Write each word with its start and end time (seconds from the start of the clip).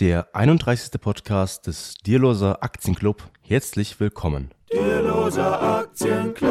Der 0.00 0.34
31. 0.34 0.98
Podcast 0.98 1.66
des 1.66 1.92
Dierloser 2.06 2.62
Aktienclub. 2.62 3.22
Herzlich 3.42 4.00
willkommen. 4.00 4.50
Dierloser 4.72 5.60
Aktienclub. 5.62 6.50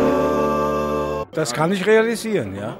Das 1.31 1.51
kann 1.51 1.71
ich 1.71 1.87
realisieren, 1.87 2.55
ja. 2.55 2.77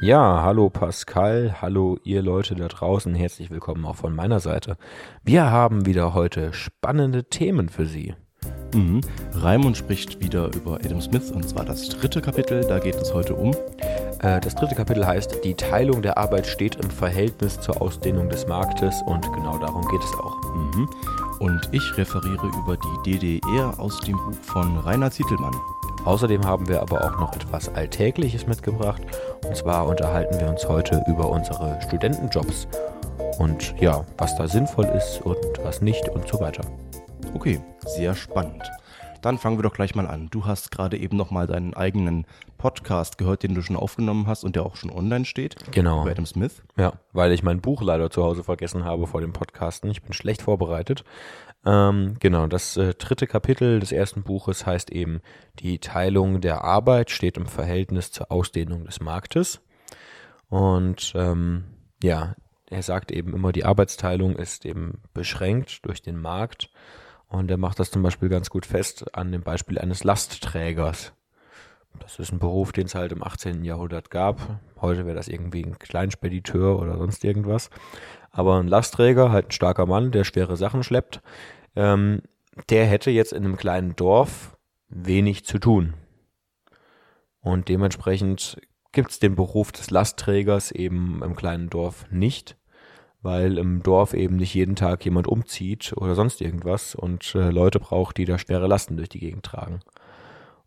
Ja, 0.00 0.40
hallo 0.42 0.70
Pascal, 0.70 1.56
hallo 1.60 1.98
ihr 2.02 2.22
Leute 2.22 2.54
da 2.54 2.68
draußen, 2.68 3.14
herzlich 3.14 3.50
willkommen 3.50 3.84
auch 3.84 3.96
von 3.96 4.16
meiner 4.16 4.40
Seite. 4.40 4.78
Wir 5.22 5.50
haben 5.50 5.84
wieder 5.84 6.14
heute 6.14 6.54
spannende 6.54 7.24
Themen 7.24 7.68
für 7.68 7.84
Sie. 7.84 8.14
Mhm. 8.74 9.00
Raimund 9.34 9.76
spricht 9.76 10.20
wieder 10.20 10.46
über 10.54 10.76
Adam 10.76 11.00
Smith 11.00 11.30
und 11.30 11.48
zwar 11.48 11.64
das 11.64 11.88
dritte 11.88 12.20
Kapitel, 12.20 12.64
da 12.64 12.78
geht 12.78 12.96
es 12.96 13.12
heute 13.12 13.34
um. 13.34 13.52
Äh, 14.20 14.40
das 14.40 14.54
dritte 14.54 14.74
Kapitel 14.74 15.06
heißt, 15.06 15.44
die 15.44 15.54
Teilung 15.54 16.02
der 16.02 16.18
Arbeit 16.18 16.46
steht 16.46 16.76
im 16.76 16.90
Verhältnis 16.90 17.60
zur 17.60 17.80
Ausdehnung 17.80 18.28
des 18.28 18.46
Marktes 18.46 19.02
und 19.06 19.22
genau 19.32 19.58
darum 19.58 19.86
geht 19.88 20.02
es 20.02 20.12
auch. 20.14 20.36
Mhm. 20.54 20.88
Und 21.40 21.68
ich 21.72 21.96
referiere 21.96 22.46
über 22.48 22.76
die 22.76 23.18
DDR 23.18 23.72
aus 23.78 23.98
dem 24.00 24.16
Buch 24.16 24.34
von 24.42 24.78
Rainer 24.78 25.10
Zietelmann. 25.10 25.54
Außerdem 26.04 26.46
haben 26.46 26.68
wir 26.68 26.80
aber 26.80 27.04
auch 27.04 27.18
noch 27.18 27.34
etwas 27.34 27.68
Alltägliches 27.74 28.46
mitgebracht. 28.46 29.02
Und 29.46 29.56
zwar 29.56 29.86
unterhalten 29.86 30.38
wir 30.40 30.48
uns 30.48 30.66
heute 30.68 31.02
über 31.06 31.28
unsere 31.28 31.78
Studentenjobs. 31.82 32.68
Und 33.38 33.74
ja, 33.80 34.04
was 34.18 34.36
da 34.36 34.46
sinnvoll 34.46 34.86
ist 34.96 35.20
und 35.22 35.38
was 35.62 35.80
nicht 35.80 36.08
und 36.08 36.26
so 36.28 36.40
weiter. 36.40 36.62
Okay, 37.34 37.60
sehr 37.86 38.14
spannend. 38.14 38.62
Dann 39.22 39.38
fangen 39.38 39.58
wir 39.58 39.62
doch 39.62 39.74
gleich 39.74 39.94
mal 39.94 40.06
an. 40.06 40.28
Du 40.30 40.46
hast 40.46 40.70
gerade 40.70 40.96
eben 40.96 41.16
noch 41.16 41.30
mal 41.30 41.46
deinen 41.46 41.74
eigenen 41.74 42.26
Podcast 42.58 43.18
gehört, 43.18 43.42
den 43.42 43.54
du 43.54 43.62
schon 43.62 43.76
aufgenommen 43.76 44.26
hast 44.26 44.44
und 44.44 44.56
der 44.56 44.64
auch 44.64 44.76
schon 44.76 44.90
online 44.90 45.24
steht. 45.24 45.56
Genau. 45.72 46.02
Über 46.02 46.10
Adam 46.10 46.26
Smith. 46.26 46.62
Ja, 46.76 46.94
weil 47.12 47.32
ich 47.32 47.42
mein 47.42 47.60
Buch 47.60 47.82
leider 47.82 48.10
zu 48.10 48.22
Hause 48.22 48.42
vergessen 48.44 48.84
habe 48.84 49.06
vor 49.06 49.20
dem 49.20 49.32
Podcasten. 49.32 49.90
Ich 49.90 50.02
bin 50.02 50.12
schlecht 50.12 50.42
vorbereitet. 50.42 51.04
Ähm, 51.66 52.16
genau, 52.18 52.46
das 52.46 52.76
äh, 52.76 52.94
dritte 52.94 53.26
Kapitel 53.26 53.80
des 53.80 53.92
ersten 53.92 54.22
Buches 54.22 54.64
heißt 54.64 54.90
eben, 54.90 55.20
die 55.58 55.78
Teilung 55.78 56.40
der 56.40 56.64
Arbeit 56.64 57.10
steht 57.10 57.36
im 57.36 57.46
Verhältnis 57.46 58.12
zur 58.12 58.32
Ausdehnung 58.32 58.86
des 58.86 59.00
Marktes. 59.00 59.60
Und 60.48 61.12
ähm, 61.14 61.64
ja, 62.02 62.34
er 62.70 62.82
sagt 62.82 63.12
eben 63.12 63.34
immer, 63.34 63.52
die 63.52 63.64
Arbeitsteilung 63.64 64.36
ist 64.36 64.64
eben 64.64 65.02
beschränkt 65.12 65.84
durch 65.84 66.00
den 66.00 66.18
Markt. 66.18 66.70
Und 67.30 67.50
er 67.50 67.56
macht 67.56 67.78
das 67.78 67.92
zum 67.92 68.02
Beispiel 68.02 68.28
ganz 68.28 68.50
gut 68.50 68.66
fest 68.66 69.14
an 69.14 69.30
dem 69.30 69.42
Beispiel 69.42 69.78
eines 69.78 70.02
Lastträgers. 70.02 71.12
Das 72.00 72.18
ist 72.18 72.32
ein 72.32 72.40
Beruf, 72.40 72.72
den 72.72 72.86
es 72.86 72.94
halt 72.96 73.12
im 73.12 73.22
18. 73.22 73.64
Jahrhundert 73.64 74.10
gab. 74.10 74.60
Heute 74.80 75.06
wäre 75.06 75.16
das 75.16 75.28
irgendwie 75.28 75.64
ein 75.64 75.78
Kleinspediteur 75.78 76.78
oder 76.78 76.98
sonst 76.98 77.24
irgendwas. 77.24 77.70
Aber 78.32 78.58
ein 78.58 78.66
Lastträger, 78.66 79.30
halt 79.30 79.48
ein 79.48 79.52
starker 79.52 79.86
Mann, 79.86 80.10
der 80.10 80.24
schwere 80.24 80.56
Sachen 80.56 80.82
schleppt, 80.82 81.22
ähm, 81.76 82.22
der 82.68 82.86
hätte 82.86 83.12
jetzt 83.12 83.32
in 83.32 83.44
einem 83.44 83.56
kleinen 83.56 83.94
Dorf 83.94 84.56
wenig 84.88 85.44
zu 85.44 85.58
tun. 85.58 85.94
Und 87.40 87.68
dementsprechend 87.68 88.60
gibt 88.92 89.12
es 89.12 89.20
den 89.20 89.36
Beruf 89.36 89.70
des 89.70 89.90
Lastträgers 89.90 90.72
eben 90.72 91.22
im 91.22 91.36
kleinen 91.36 91.70
Dorf 91.70 92.06
nicht, 92.10 92.56
weil 93.22 93.58
im 93.58 93.82
Dorf 93.82 94.14
eben 94.14 94.36
nicht 94.36 94.54
jeden 94.54 94.76
Tag 94.76 95.04
jemand 95.04 95.28
umzieht 95.28 95.92
oder 95.96 96.14
sonst 96.14 96.40
irgendwas 96.40 96.94
und 96.94 97.34
äh, 97.34 97.50
Leute 97.50 97.78
braucht, 97.78 98.16
die 98.16 98.24
da 98.24 98.38
schwere 98.38 98.66
Lasten 98.66 98.96
durch 98.96 99.08
die 99.08 99.20
Gegend 99.20 99.44
tragen. 99.44 99.80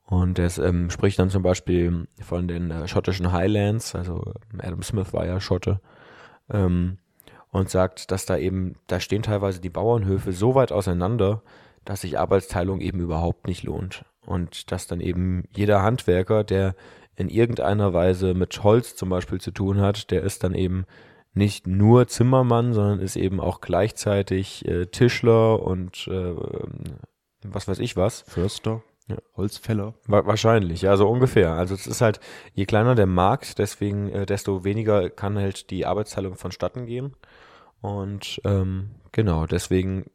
Und 0.06 0.38
er 0.38 0.56
ähm, 0.60 0.90
spricht 0.90 1.18
dann 1.18 1.30
zum 1.30 1.44
Beispiel 1.44 2.08
von 2.22 2.48
den 2.48 2.70
äh, 2.72 2.88
schottischen 2.88 3.32
Highlands, 3.32 3.96
also 3.96 4.34
Adam 4.60 4.84
Smith 4.84 5.14
war 5.14 5.26
ja 5.26 5.40
Schotte, 5.40 5.80
ähm, 6.52 6.98
und 7.50 7.70
sagt, 7.70 8.12
dass 8.12 8.26
da 8.26 8.38
eben, 8.38 8.76
da 8.88 9.00
stehen 9.00 9.24
teilweise 9.24 9.62
die 9.62 9.70
Bauernhöfe 9.70 10.34
so 10.34 10.56
weit 10.56 10.72
auseinander, 10.72 11.42
dass 11.86 12.02
sich 12.02 12.20
Arbeitsteilung 12.20 12.82
eben 12.82 13.00
überhaupt 13.00 13.48
nicht 13.48 13.64
lohnt. 13.64 14.06
Und 14.26 14.72
dass 14.72 14.88
dann 14.88 15.02
eben 15.02 15.44
jeder 15.56 15.82
Handwerker, 15.82 16.44
der 16.44 16.76
in 17.16 17.30
irgendeiner 17.30 17.94
Weise 17.94 18.34
mit 18.34 18.64
Holz 18.64 18.96
zum 18.96 19.10
Beispiel 19.10 19.40
zu 19.40 19.52
tun 19.52 19.82
hat, 19.82 20.10
der 20.12 20.24
ist 20.24 20.44
dann 20.44 20.56
eben 20.56 20.86
nicht 21.34 21.68
nur 21.68 22.08
Zimmermann, 22.08 22.74
sondern 22.74 23.00
ist 23.00 23.16
eben 23.16 23.40
auch 23.40 23.62
gleichzeitig 23.62 24.68
äh, 24.68 24.86
Tischler 24.86 25.62
und 25.62 26.08
äh, 26.08 26.36
was 27.44 27.68
weiß 27.68 27.80
ich 27.80 27.98
was. 27.98 28.22
Förster. 28.22 28.84
Ja. 29.08 29.18
Holzfäller. 29.36 29.96
Wahrscheinlich, 30.08 30.82
ja, 30.82 30.96
so 30.96 31.10
ungefähr. 31.10 31.52
Also 31.52 31.76
es 31.76 31.88
ist 31.88 32.00
halt, 32.00 32.22
je 32.54 32.66
kleiner 32.66 32.96
der 32.96 33.06
Markt, 33.06 33.60
deswegen, 33.60 34.10
äh, 34.10 34.26
desto 34.26 34.64
weniger 34.64 35.10
kann 35.10 35.38
halt 35.38 35.70
die 35.72 35.86
Arbeitsteilung 35.86 36.36
vonstatten 36.36 36.86
gehen. 36.86 37.14
Und 37.82 38.40
ähm, 38.46 38.92
genau, 39.12 39.46
deswegen 39.46 40.06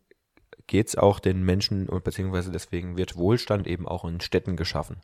geht's 0.66 0.96
auch 0.96 1.18
den 1.18 1.42
Menschen 1.42 1.88
und 1.88 2.02
beziehungsweise 2.02 2.50
deswegen 2.50 2.96
wird 2.96 3.16
Wohlstand 3.16 3.66
eben 3.66 3.86
auch 3.86 4.06
in 4.06 4.20
Städten 4.20 4.56
geschaffen. 4.56 5.02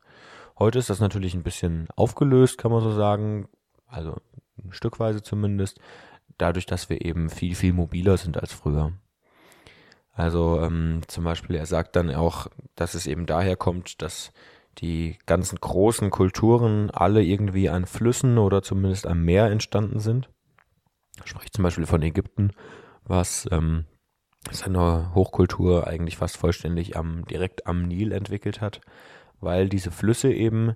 Heute 0.58 0.78
ist 0.78 0.88
das 0.88 1.00
natürlich 1.00 1.34
ein 1.34 1.42
bisschen 1.42 1.88
aufgelöst, 1.94 2.56
kann 2.56 2.70
man 2.70 2.82
so 2.82 2.92
sagen, 2.92 3.48
also 3.86 4.16
stückweise 4.70 5.22
zumindest, 5.22 5.80
dadurch, 6.38 6.66
dass 6.66 6.88
wir 6.88 7.04
eben 7.04 7.30
viel, 7.30 7.54
viel 7.54 7.72
mobiler 7.72 8.16
sind 8.16 8.40
als 8.40 8.52
früher. 8.52 8.92
Also 10.12 10.60
ähm, 10.60 11.00
zum 11.08 11.24
Beispiel, 11.24 11.56
er 11.56 11.66
sagt 11.66 11.96
dann 11.96 12.14
auch, 12.14 12.46
dass 12.76 12.94
es 12.94 13.06
eben 13.06 13.26
daher 13.26 13.56
kommt, 13.56 14.00
dass 14.00 14.32
die 14.78 15.18
ganzen 15.26 15.58
großen 15.60 16.10
Kulturen 16.10 16.90
alle 16.90 17.22
irgendwie 17.22 17.68
an 17.68 17.86
Flüssen 17.86 18.38
oder 18.38 18.62
zumindest 18.62 19.06
am 19.06 19.24
Meer 19.24 19.46
entstanden 19.46 20.00
sind. 20.00 20.28
Spricht 21.24 21.54
zum 21.54 21.62
Beispiel 21.62 21.86
von 21.86 22.02
Ägypten, 22.02 22.50
was 23.04 23.48
ähm, 23.52 23.84
seine 24.50 25.14
Hochkultur 25.14 25.86
eigentlich 25.86 26.16
fast 26.16 26.36
vollständig 26.36 26.96
am, 26.96 27.24
direkt 27.26 27.66
am 27.66 27.86
Nil 27.86 28.12
entwickelt 28.12 28.60
hat, 28.60 28.80
weil 29.40 29.68
diese 29.68 29.90
Flüsse 29.90 30.32
eben 30.32 30.74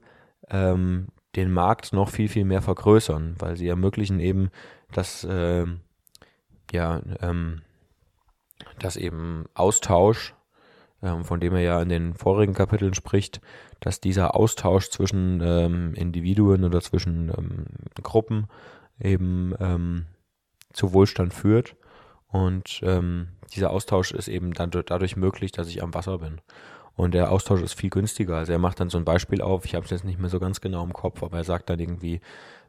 ähm, 0.48 1.08
den 1.38 1.52
Markt 1.52 1.92
noch 1.92 2.08
viel, 2.10 2.28
viel 2.28 2.44
mehr 2.44 2.62
vergrößern, 2.62 3.36
weil 3.38 3.56
sie 3.56 3.68
ermöglichen 3.68 4.20
eben, 4.20 4.50
dass 4.92 5.24
äh, 5.24 5.66
ja, 6.72 7.00
ähm, 7.20 7.62
dass 8.78 8.96
eben 8.96 9.46
Austausch, 9.54 10.34
ähm, 11.02 11.24
von 11.24 11.40
dem 11.40 11.54
er 11.54 11.60
ja 11.62 11.82
in 11.82 11.88
den 11.88 12.14
vorigen 12.14 12.54
Kapiteln 12.54 12.94
spricht, 12.94 13.40
dass 13.80 14.00
dieser 14.00 14.34
Austausch 14.34 14.90
zwischen 14.90 15.40
ähm, 15.42 15.94
Individuen 15.94 16.64
oder 16.64 16.80
zwischen 16.80 17.28
ähm, 17.36 17.66
Gruppen 18.02 18.48
eben 19.00 19.54
ähm, 19.60 20.06
zu 20.72 20.92
Wohlstand 20.92 21.32
führt. 21.32 21.76
Und 22.26 22.80
ähm, 22.82 23.28
dieser 23.54 23.70
Austausch 23.70 24.12
ist 24.12 24.28
eben 24.28 24.52
dann 24.52 24.70
dadurch 24.70 25.16
möglich, 25.16 25.52
dass 25.52 25.68
ich 25.68 25.82
am 25.82 25.94
Wasser 25.94 26.18
bin. 26.18 26.40
Und 26.98 27.14
der 27.14 27.30
Austausch 27.30 27.62
ist 27.62 27.74
viel 27.74 27.90
günstiger. 27.90 28.36
Also 28.36 28.52
er 28.52 28.58
macht 28.58 28.80
dann 28.80 28.90
so 28.90 28.98
ein 28.98 29.04
Beispiel 29.04 29.40
auf, 29.40 29.64
ich 29.64 29.76
habe 29.76 29.84
es 29.84 29.90
jetzt 29.92 30.04
nicht 30.04 30.18
mehr 30.18 30.28
so 30.28 30.40
ganz 30.40 30.60
genau 30.60 30.82
im 30.82 30.92
Kopf, 30.92 31.22
aber 31.22 31.36
er 31.36 31.44
sagt 31.44 31.70
dann 31.70 31.78
irgendwie, 31.78 32.20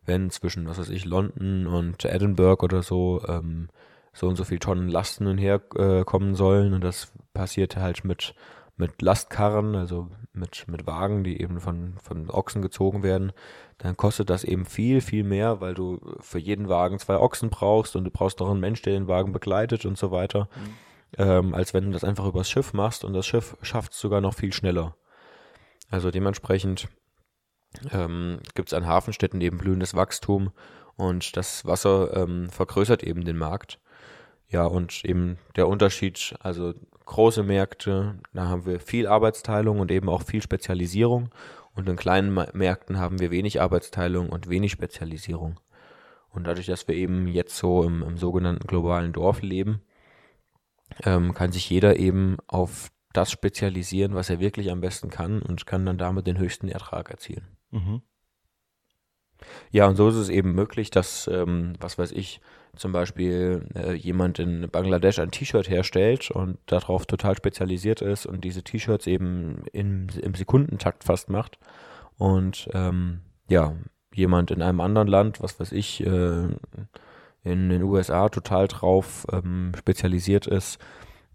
wenn 0.06 0.30
zwischen, 0.30 0.68
was 0.68 0.78
weiß 0.78 0.90
ich, 0.90 1.04
London 1.04 1.66
und 1.66 2.06
Edinburgh 2.06 2.64
oder 2.64 2.84
so 2.84 3.24
ähm, 3.28 3.70
so 4.14 4.28
und 4.28 4.36
so 4.36 4.44
viel 4.44 4.60
Tonnen 4.60 4.88
Lasten 4.88 5.26
und 5.26 5.40
her 5.40 5.62
äh, 5.76 6.04
sollen. 6.34 6.74
Und 6.74 6.84
das 6.84 7.12
passiert 7.34 7.76
halt 7.76 8.06
mit, 8.06 8.36
mit 8.78 9.02
Lastkarren, 9.02 9.76
also 9.76 10.10
mit, 10.34 10.68
mit 10.68 10.86
Wagen, 10.86 11.24
die 11.24 11.42
eben 11.42 11.60
von, 11.60 11.96
von 12.04 12.30
Ochsen 12.30 12.62
gezogen 12.62 13.02
werden. 13.02 13.32
Dann 13.80 13.98
kostet 13.98 14.30
das 14.30 14.44
eben 14.44 14.66
viel, 14.66 15.02
viel 15.02 15.24
mehr, 15.24 15.60
weil 15.60 15.74
du 15.74 16.00
für 16.20 16.38
jeden 16.38 16.70
Wagen 16.70 17.00
zwei 17.00 17.18
Ochsen 17.18 17.50
brauchst 17.50 17.96
und 17.96 18.04
du 18.04 18.12
brauchst 18.12 18.40
noch 18.40 18.52
einen 18.52 18.60
Mensch, 18.60 18.84
der 18.84 18.94
den 18.94 19.08
Wagen 19.08 19.32
begleitet 19.32 19.86
und 19.86 19.98
so 19.98 20.12
weiter. 20.12 20.50
Mhm. 20.56 20.89
Ähm, 21.18 21.54
als 21.54 21.74
wenn 21.74 21.86
du 21.86 21.92
das 21.92 22.04
einfach 22.04 22.26
übers 22.26 22.50
Schiff 22.50 22.74
machst 22.74 23.04
und 23.04 23.14
das 23.14 23.26
Schiff 23.26 23.58
schafft 23.62 23.94
es 23.94 24.00
sogar 24.00 24.22
noch 24.22 24.36
viel 24.36 24.54
schneller. 24.54 24.96
Also 25.90 26.12
dementsprechend 26.12 26.88
ähm, 27.92 28.40
gibt 28.54 28.70
es 28.70 28.74
an 28.74 28.86
Hafenstädten 28.86 29.42
eben 29.42 29.58
blühendes 29.58 29.96
Wachstum 29.96 30.52
und 30.96 31.36
das 31.38 31.66
Wasser 31.66 32.16
ähm, 32.16 32.50
vergrößert 32.50 33.04
eben 33.04 33.26
den 33.26 33.38
Markt. 33.38 33.80
Ja, 34.50 34.66
und 34.66 35.06
eben 35.06 35.38
der 35.56 35.68
Unterschied, 35.68 36.36
also 36.40 36.74
große 37.06 37.44
Märkte, 37.44 38.20
da 38.34 38.48
haben 38.48 38.66
wir 38.66 38.80
viel 38.80 39.08
Arbeitsteilung 39.08 39.80
und 39.80 39.92
eben 39.92 40.10
auch 40.10 40.24
viel 40.24 40.42
Spezialisierung. 40.42 41.30
Und 41.76 41.88
in 41.88 41.96
kleinen 41.96 42.34
Märkten 42.54 42.98
haben 42.98 43.20
wir 43.20 43.32
wenig 43.32 43.62
Arbeitsteilung 43.62 44.30
und 44.30 44.50
wenig 44.50 44.72
Spezialisierung. 44.72 45.60
Und 46.30 46.46
dadurch, 46.46 46.66
dass 46.66 46.88
wir 46.88 46.96
eben 46.96 47.28
jetzt 47.28 47.56
so 47.56 47.84
im, 47.84 48.04
im 48.04 48.18
sogenannten 48.18 48.68
globalen 48.68 49.14
Dorf 49.14 49.42
leben, 49.42 49.82
ähm, 51.04 51.34
kann 51.34 51.52
sich 51.52 51.70
jeder 51.70 51.98
eben 51.98 52.38
auf 52.48 52.90
das 53.14 53.32
spezialisieren, 53.32 54.14
was 54.14 54.30
er 54.30 54.40
wirklich 54.40 54.72
am 54.72 54.82
besten 54.82 55.10
kann 55.10 55.42
und 55.42 55.66
kann 55.66 55.86
dann 55.86 55.98
damit 55.98 56.28
den 56.28 56.38
höchsten 56.38 56.70
Ertrag 56.70 57.10
erzielen. 57.10 57.48
Mhm. 57.72 58.02
Ja, 59.72 59.88
und 59.88 59.96
so 59.96 60.10
ist 60.10 60.16
es 60.16 60.30
eben 60.30 60.54
möglich, 60.54 60.90
dass, 60.90 61.28
ähm, 61.28 61.74
was 61.80 61.98
weiß 61.98 62.12
ich, 62.12 62.42
zum 62.76 62.92
Beispiel 62.92 63.68
äh, 63.74 63.94
jemand 63.94 64.40
in 64.40 64.70
Bangladesch 64.70 65.20
ein 65.20 65.32
T-Shirt 65.32 65.70
herstellt 65.70 66.30
und 66.30 66.58
darauf 66.66 67.06
total 67.06 67.36
spezialisiert 67.36 68.02
ist 68.02 68.26
und 68.26 68.44
diese 68.44 68.64
T-Shirts 68.64 69.08
eben 69.08 69.64
in, 69.72 70.08
im 70.22 70.36
Sekundentakt 70.36 71.04
fast 71.04 71.30
macht. 71.30 71.58
Und 72.18 72.70
ähm, 72.74 73.22
ja, 73.48 73.76
jemand 74.14 74.52
in 74.52 74.62
einem 74.62 74.82
anderen 74.82 75.08
Land, 75.08 75.42
was 75.42 75.60
weiß 75.60 75.72
ich, 75.72 76.06
äh, 76.06 76.48
in 77.50 77.70
den 77.70 77.84
USA 77.84 78.30
total 78.30 78.68
drauf 78.68 79.26
ähm, 79.32 79.72
spezialisiert 79.78 80.48
ist, 80.48 80.80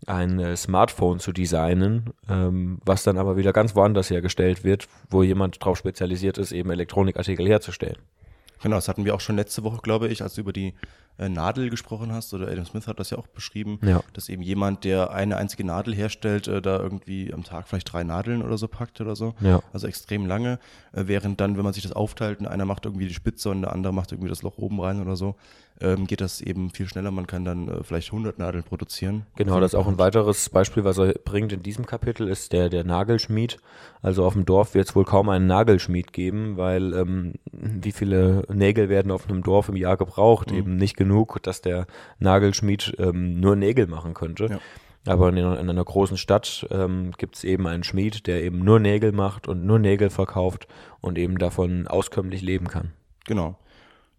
ein 0.07 0.39
äh, 0.39 0.57
Smartphone 0.57 1.19
zu 1.19 1.33
designen, 1.33 2.11
ähm, 2.29 2.79
was 2.85 3.03
dann 3.05 3.19
aber 3.19 3.37
wieder 3.37 3.53
ganz 3.53 3.75
woanders 3.75 4.11
hergestellt 4.11 4.63
wird, 4.65 4.87
wo 5.11 5.23
jemand 5.23 5.63
drauf 5.65 5.79
spezialisiert 5.79 6.39
ist, 6.39 6.53
eben 6.53 6.71
Elektronikartikel 6.71 7.47
herzustellen. 7.49 7.97
Genau, 8.63 8.77
das 8.77 8.89
hatten 8.89 9.05
wir 9.05 9.15
auch 9.15 9.21
schon 9.21 9.37
letzte 9.37 9.63
Woche, 9.65 9.79
glaube 9.83 10.09
ich, 10.09 10.23
als 10.23 10.35
du 10.35 10.41
über 10.41 10.53
die 10.53 10.73
äh, 11.19 11.29
Nadel 11.29 11.69
gesprochen 11.71 12.13
hast, 12.13 12.33
oder 12.33 12.49
Adam 12.49 12.65
Smith 12.65 12.87
hat 12.87 12.99
das 12.99 13.11
ja 13.11 13.19
auch 13.19 13.27
beschrieben, 13.27 13.79
Ja. 13.83 14.03
dass 14.15 14.29
eben 14.29 14.43
jemand, 14.43 14.85
der 14.85 15.11
eine 15.13 15.37
einzige 15.37 15.65
Nadel 15.65 15.95
herstellt, 15.95 16.49
äh, 16.49 16.63
da 16.63 16.79
irgendwie 16.81 17.33
am 17.33 17.45
Tag 17.45 17.69
vielleicht 17.69 17.93
drei 17.93 18.05
Nadeln 18.05 18.43
oder 18.43 18.57
so 18.57 18.67
packt 18.69 19.01
oder 19.01 19.17
so. 19.17 19.35
Ja. 19.41 19.63
Also 19.73 19.87
extrem 19.87 20.27
lange. 20.27 20.59
Äh, 20.93 21.05
während 21.07 21.41
dann, 21.41 21.57
wenn 21.57 21.65
man 21.65 21.73
sich 21.75 21.83
das 21.83 21.93
aufteilt 21.93 22.41
und 22.41 22.47
einer 22.47 22.65
macht 22.65 22.87
irgendwie 22.87 23.07
die 23.09 23.15
Spitze 23.15 23.51
und 23.51 23.63
der 23.63 23.73
andere 23.73 23.93
macht 23.93 24.13
irgendwie 24.13 24.31
das 24.31 24.43
Loch 24.43 24.57
oben 24.59 24.81
rein 24.81 25.01
oder 25.01 25.17
so, 25.17 25.37
ähm, 25.81 26.07
geht 26.07 26.21
das 26.21 26.41
eben 26.41 26.71
viel 26.71 26.89
schneller. 26.89 27.11
Man 27.11 27.27
kann 27.27 27.45
dann 27.45 27.69
äh, 27.69 27.83
vielleicht 27.83 28.09
100 28.09 28.39
Nadeln 28.39 28.65
produzieren. 28.65 29.27
Genau, 29.37 29.61
das 29.61 29.73
ist 29.73 29.79
auch 29.79 29.89
ein 29.89 29.99
weiteres 29.99 30.49
Beispiel, 30.51 30.85
was 30.85 30.99
er 30.99 31.15
bringt 31.15 31.53
in 31.53 31.63
diesem 31.63 31.87
Kapitel, 31.87 32.29
ist 32.29 32.53
der, 32.53 32.69
der 32.69 32.85
Nagelschmied. 32.85 33.59
Also 34.03 34.25
auf 34.25 34.35
dem 34.35 34.45
Dorf 34.45 34.75
wird 34.75 34.89
es 34.89 34.95
wohl 34.95 35.05
kaum 35.05 35.29
einen 35.29 35.47
Nagelschmied 35.47 36.13
geben, 36.13 36.57
weil 36.57 36.95
ähm, 36.95 37.35
wie 37.53 37.93
viele 37.93 38.45
Nägel 38.53 38.89
werden 38.89 39.11
auf 39.11 39.29
einem 39.29 39.43
Dorf 39.43 39.69
im 39.69 39.77
Jahr 39.77 39.97
gebraucht? 39.97 40.53
Eben 40.53 40.77
nicht 40.77 40.97
genug, 40.97 41.43
dass 41.43 41.61
der 41.61 41.87
Nagelschmied 42.19 42.95
ähm, 42.99 43.41
nur 43.41 43.57
Nägel 43.57 43.87
machen 43.87 44.15
könnte. 44.15 44.47
Ja. 44.47 44.59
Aber 45.07 45.29
in, 45.29 45.37
in 45.37 45.47
einer 45.47 45.85
großen 45.85 46.17
Stadt 46.17 46.67
ähm, 46.71 47.13
gibt 47.19 47.37
es 47.37 47.45
eben 47.45 47.67
einen 47.67 47.85
Schmied, 47.85 48.27
der 48.27 48.43
eben 48.43 48.61
nur 48.61 48.81
Nägel 48.81 49.13
macht 49.13 49.49
und 49.49 49.67
nur 49.67 49.79
Nägel 49.79 50.09
verkauft 50.09 50.67
und 51.01 51.19
eben 51.19 51.39
davon 51.39 51.87
auskömmlich 51.87 52.41
leben 52.41 52.69
kann. 52.69 52.93
Genau. 53.27 53.59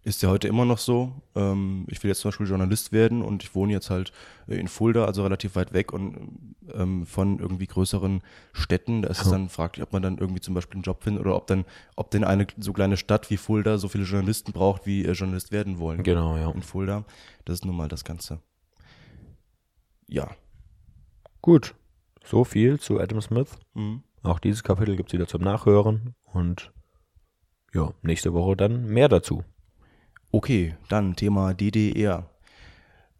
Ist 0.06 0.22
ja 0.22 0.28
heute 0.28 0.46
immer 0.46 0.64
noch 0.64 0.78
so. 0.78 1.10
Ähm, 1.34 1.84
ich 1.88 2.00
will 2.00 2.10
jetzt 2.10 2.20
zum 2.20 2.28
Beispiel 2.28 2.46
Journalist 2.46 2.92
werden 2.92 3.22
und 3.22 3.42
ich 3.42 3.56
wohne 3.56 3.72
jetzt 3.72 3.90
halt 3.90 4.12
äh, 4.46 4.54
in 4.54 4.68
Fulda, 4.68 5.04
also 5.04 5.24
relativ 5.24 5.56
weit 5.56 5.72
weg 5.72 5.92
und 5.92 6.54
ähm, 6.72 7.06
von 7.06 7.40
irgendwie 7.40 7.66
größeren 7.66 8.22
Städten. 8.52 9.02
Da 9.02 9.08
ist 9.08 9.22
es 9.22 9.30
dann 9.30 9.48
fraglich, 9.48 9.82
ob 9.82 9.92
man 9.92 10.02
dann 10.02 10.18
irgendwie 10.18 10.40
zum 10.40 10.54
Beispiel 10.54 10.76
einen 10.76 10.84
Job 10.84 11.02
findet 11.02 11.26
oder 11.26 11.34
ob 11.34 11.48
dann, 11.48 11.64
ob 11.96 12.12
denn 12.12 12.22
eine 12.22 12.46
so 12.56 12.72
kleine 12.72 12.96
Stadt 12.96 13.30
wie 13.30 13.36
Fulda 13.36 13.78
so 13.78 13.88
viele 13.88 14.04
Journalisten 14.04 14.52
braucht, 14.52 14.86
wie 14.86 15.04
äh, 15.04 15.10
Journalist 15.10 15.50
werden 15.50 15.80
wollen. 15.80 16.04
Genau, 16.04 16.36
ja. 16.36 16.52
In 16.52 16.62
Fulda. 16.62 17.04
Das 17.44 17.54
ist 17.54 17.64
nun 17.64 17.76
mal 17.76 17.88
das 17.88 18.04
Ganze. 18.04 18.38
Ja. 20.06 20.30
Gut. 21.42 21.74
So 22.22 22.44
viel 22.44 22.78
zu 22.78 23.00
Adam 23.00 23.20
Smith. 23.20 23.58
Mhm. 23.74 24.04
Auch 24.22 24.38
dieses 24.38 24.62
Kapitel 24.62 24.94
gibt 24.94 25.08
es 25.08 25.14
wieder 25.14 25.26
zum 25.26 25.42
Nachhören 25.42 26.14
und 26.32 26.72
ja, 27.74 27.92
nächste 28.02 28.32
Woche 28.34 28.56
dann 28.56 28.86
mehr 28.86 29.08
dazu. 29.08 29.42
Okay, 30.36 30.74
dann 30.90 31.16
Thema 31.16 31.54
DDR. 31.54 32.28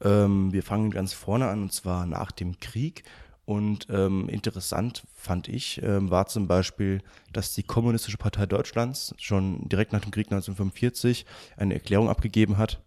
Ähm, 0.02 0.52
wir 0.52 0.62
fangen 0.62 0.90
ganz 0.90 1.14
vorne 1.14 1.48
an 1.48 1.62
und 1.62 1.72
zwar 1.72 2.04
nach 2.04 2.30
dem 2.30 2.60
Krieg. 2.60 3.04
Und 3.46 3.86
ähm, 3.88 4.28
interessant 4.28 5.02
fand 5.14 5.48
ich, 5.48 5.80
ähm, 5.82 6.10
war 6.10 6.26
zum 6.26 6.46
Beispiel, 6.46 7.00
dass 7.32 7.54
die 7.54 7.62
Kommunistische 7.62 8.18
Partei 8.18 8.44
Deutschlands 8.44 9.14
schon 9.16 9.66
direkt 9.66 9.94
nach 9.94 10.02
dem 10.02 10.10
Krieg 10.10 10.26
1945 10.26 11.24
eine 11.56 11.72
Erklärung 11.72 12.10
abgegeben 12.10 12.58
hat, 12.58 12.82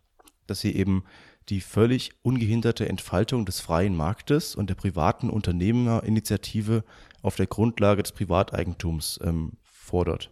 dass 0.46 0.60
sie 0.60 0.76
eben 0.76 1.06
die 1.50 1.60
völlig 1.60 2.12
ungehinderte 2.22 2.88
Entfaltung 2.88 3.48
des 3.48 3.60
freien 3.60 3.98
Marktes 3.98 4.54
und 4.54 4.70
der 4.70 4.76
privaten 4.76 5.31
Unternehmerinitiative 5.31 6.84
auf 7.24 7.36
der 7.36 7.48
Grundlage 7.48 8.04
des 8.04 8.12
Privateigentums 8.12 9.20
ähm, 9.24 9.54
fordert. 9.64 10.30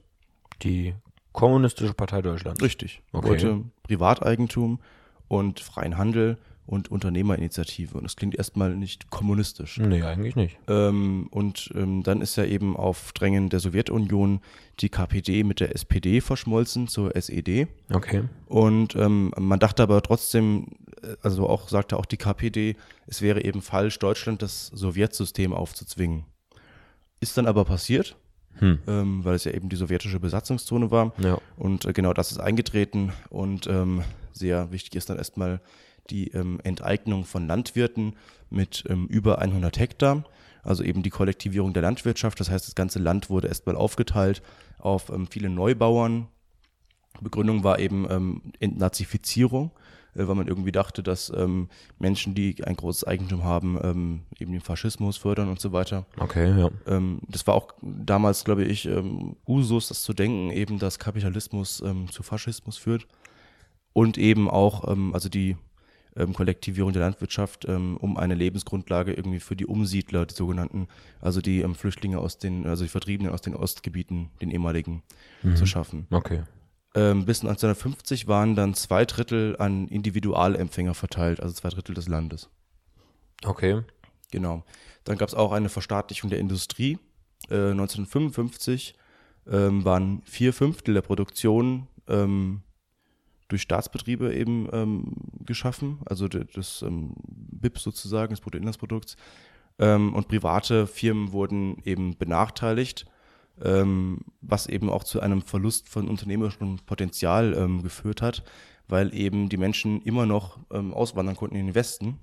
Die 0.61 0.93
Kommunistische 1.37 1.93
Partei 1.93 2.23
Deutschlands. 2.23 2.63
Richtig. 2.63 3.03
Okay. 3.11 3.29
Wollte 3.29 3.63
Privateigentum 3.83 4.79
und 5.27 5.59
freien 5.59 5.95
Handel 5.95 6.39
und 6.65 6.89
Unternehmerinitiative. 6.89 7.95
Und 7.95 8.05
das 8.05 8.15
klingt 8.15 8.33
erstmal 8.35 8.75
nicht 8.75 9.11
kommunistisch. 9.11 9.77
Nee, 9.77 10.01
eigentlich 10.01 10.35
nicht. 10.35 10.57
Ähm, 10.67 11.27
und 11.29 11.71
ähm, 11.75 12.01
dann 12.01 12.21
ist 12.21 12.37
ja 12.37 12.45
eben 12.45 12.75
auf 12.75 13.13
Drängen 13.13 13.49
der 13.49 13.59
Sowjetunion 13.59 14.41
die 14.79 14.89
KPD 14.89 15.43
mit 15.43 15.59
der 15.59 15.75
SPD 15.75 16.21
verschmolzen 16.21 16.87
zur 16.87 17.15
SED. 17.15 17.67
Okay. 17.93 18.23
Und 18.47 18.95
ähm, 18.95 19.31
man 19.37 19.59
dachte 19.59 19.83
aber 19.83 20.01
trotzdem, 20.01 20.69
äh, 21.03 21.17
also 21.21 21.47
auch 21.47 21.69
sagte 21.69 21.97
auch 21.97 22.07
die 22.07 22.17
KPD, 22.17 22.75
es 23.05 23.21
wäre 23.21 23.43
eben 23.43 23.61
falsch, 23.61 23.99
Deutschland 23.99 24.41
das 24.41 24.67
Sowjetsystem 24.73 25.53
aufzuzwingen. 25.53 26.25
Ist 27.19 27.37
dann 27.37 27.45
aber 27.45 27.63
passiert, 27.63 28.17
Hm. 28.59 28.79
ähm, 28.87 29.25
weil 29.25 29.35
es 29.35 29.43
ja 29.43 29.51
eben 29.51 29.69
die 29.69 29.75
sowjetische 29.75 30.19
Besatzungszone 30.19 30.91
war. 30.91 31.13
Ja. 31.19 31.37
Und 31.57 31.85
äh, 31.85 31.93
genau 31.93 32.13
das 32.13 32.31
ist 32.31 32.39
eingetreten 32.39 33.11
und 33.29 33.67
ähm, 33.67 34.03
sehr 34.33 34.71
wichtig 34.71 34.95
ist 34.95 35.09
dann 35.09 35.17
erstmal 35.17 35.61
die 36.09 36.29
ähm, 36.29 36.59
Enteignung 36.63 37.25
von 37.25 37.47
Landwirten 37.47 38.15
mit 38.49 38.83
ähm, 38.89 39.07
über 39.07 39.39
100 39.39 39.77
Hektar, 39.77 40.23
also 40.63 40.83
eben 40.83 41.03
die 41.03 41.09
Kollektivierung 41.09 41.73
der 41.73 41.83
Landwirtschaft. 41.83 42.39
Das 42.39 42.49
heißt, 42.49 42.67
das 42.67 42.75
ganze 42.75 42.99
Land 42.99 43.29
wurde 43.29 43.47
erstmal 43.47 43.75
aufgeteilt 43.75 44.41
auf 44.79 45.09
ähm, 45.09 45.27
viele 45.27 45.49
Neubauern. 45.49 46.27
Begründung 47.21 47.63
war 47.63 47.79
eben 47.79 48.05
ähm, 48.09 48.41
Entnazifizierung, 48.59 49.71
weil 50.25 50.35
man 50.35 50.47
irgendwie 50.47 50.71
dachte, 50.71 51.03
dass 51.03 51.31
ähm, 51.35 51.69
Menschen, 51.99 52.33
die 52.33 52.63
ein 52.63 52.75
großes 52.75 53.05
Eigentum 53.05 53.43
haben, 53.43 53.77
ähm, 53.83 54.21
eben 54.39 54.51
den 54.51 54.61
Faschismus 54.61 55.17
fördern 55.17 55.49
und 55.49 55.59
so 55.59 55.71
weiter. 55.71 56.05
Okay, 56.19 56.57
ja. 56.57 56.69
Ähm, 56.87 57.19
das 57.27 57.45
war 57.45 57.53
auch 57.53 57.73
damals, 57.81 58.43
glaube 58.43 58.63
ich, 58.63 58.85
ähm, 58.85 59.35
Usus, 59.47 59.89
das 59.89 60.03
zu 60.03 60.13
denken, 60.13 60.51
eben, 60.51 60.79
dass 60.79 60.99
Kapitalismus 60.99 61.81
ähm, 61.85 62.09
zu 62.11 62.23
Faschismus 62.23 62.77
führt. 62.77 63.07
Und 63.93 64.17
eben 64.17 64.49
auch, 64.49 64.91
ähm, 64.91 65.13
also 65.13 65.29
die 65.29 65.55
ähm, 66.15 66.33
Kollektivierung 66.33 66.93
der 66.93 67.03
Landwirtschaft, 67.03 67.65
ähm, 67.67 67.97
um 67.97 68.17
eine 68.17 68.35
Lebensgrundlage 68.35 69.13
irgendwie 69.13 69.39
für 69.39 69.55
die 69.55 69.65
Umsiedler, 69.65 70.25
die 70.25 70.35
sogenannten, 70.35 70.87
also 71.21 71.41
die 71.41 71.61
ähm, 71.61 71.75
Flüchtlinge 71.75 72.19
aus 72.19 72.37
den, 72.37 72.65
also 72.65 72.83
die 72.83 72.89
Vertriebenen 72.89 73.31
aus 73.31 73.41
den 73.41 73.55
Ostgebieten, 73.55 74.29
den 74.41 74.51
ehemaligen, 74.51 75.03
zu 75.55 75.67
schaffen. 75.67 76.07
Okay. 76.09 76.41
Ähm, 76.95 77.25
bis 77.25 77.41
1950 77.41 78.27
waren 78.27 78.55
dann 78.55 78.73
zwei 78.73 79.05
Drittel 79.05 79.55
an 79.59 79.87
Individualempfänger 79.87 80.93
verteilt, 80.93 81.41
also 81.41 81.53
zwei 81.53 81.69
Drittel 81.69 81.95
des 81.95 82.07
Landes. 82.07 82.49
Okay. 83.43 83.81
Genau. 84.31 84.63
Dann 85.03 85.17
gab 85.17 85.29
es 85.29 85.35
auch 85.35 85.51
eine 85.51 85.69
Verstaatlichung 85.69 86.29
der 86.29 86.39
Industrie. 86.39 86.97
Äh, 87.49 87.71
1955 87.71 88.95
ähm, 89.49 89.85
waren 89.85 90.21
vier 90.25 90.53
Fünftel 90.53 90.93
der 90.93 91.01
Produktion 91.01 91.87
ähm, 92.07 92.61
durch 93.47 93.61
Staatsbetriebe 93.61 94.33
eben 94.33 94.67
ähm, 94.73 95.13
geschaffen, 95.45 95.99
also 96.05 96.27
des 96.27 96.81
ähm, 96.81 97.13
BIP 97.25 97.79
sozusagen, 97.79 98.31
des 98.31 98.41
Bruttoinlandsprodukts. 98.41 99.15
Ähm, 99.79 100.13
und 100.13 100.27
private 100.27 100.87
Firmen 100.87 101.31
wurden 101.31 101.81
eben 101.85 102.17
benachteiligt, 102.17 103.05
ähm, 103.63 104.19
was 104.41 104.67
eben 104.67 104.89
auch 104.89 105.03
zu 105.03 105.19
einem 105.19 105.41
Verlust 105.41 105.89
von 105.89 106.07
unternehmerischem 106.07 106.77
Potenzial 106.85 107.53
ähm, 107.53 107.83
geführt 107.83 108.21
hat, 108.21 108.43
weil 108.87 109.13
eben 109.13 109.49
die 109.49 109.57
Menschen 109.57 110.01
immer 110.01 110.25
noch 110.25 110.59
ähm, 110.71 110.93
auswandern 110.93 111.35
konnten 111.35 111.55
in 111.55 111.67
den 111.67 111.75
Westen. 111.75 112.19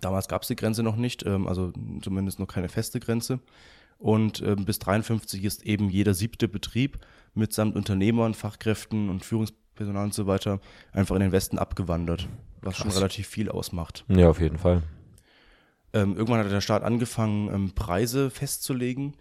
Damals 0.00 0.28
gab 0.28 0.42
es 0.42 0.48
die 0.48 0.56
Grenze 0.56 0.82
noch 0.82 0.96
nicht, 0.96 1.24
ähm, 1.26 1.46
also 1.46 1.72
zumindest 2.02 2.38
noch 2.38 2.46
keine 2.46 2.68
feste 2.68 3.00
Grenze. 3.00 3.40
Und 3.98 4.42
ähm, 4.42 4.64
bis 4.66 4.78
53 4.78 5.42
ist 5.44 5.64
eben 5.64 5.88
jeder 5.88 6.12
siebte 6.12 6.48
Betrieb 6.48 6.98
mitsamt 7.34 7.76
Unternehmern, 7.76 8.34
Fachkräften 8.34 9.08
und 9.08 9.24
Führungspersonal 9.24 10.04
und 10.04 10.14
so 10.14 10.26
weiter 10.26 10.60
einfach 10.92 11.14
in 11.16 11.22
den 11.22 11.32
Westen 11.32 11.58
abgewandert, 11.58 12.28
was 12.60 12.76
schon 12.76 12.88
Krass. 12.88 12.98
relativ 12.98 13.26
viel 13.26 13.48
ausmacht. 13.48 14.04
Ja, 14.08 14.28
auf 14.28 14.40
jeden 14.40 14.58
Fall. 14.58 14.82
Ähm, 15.94 16.14
irgendwann 16.14 16.44
hat 16.44 16.52
der 16.52 16.60
Staat 16.60 16.82
angefangen, 16.82 17.72
Preise 17.74 18.28
festzulegen. 18.28 19.14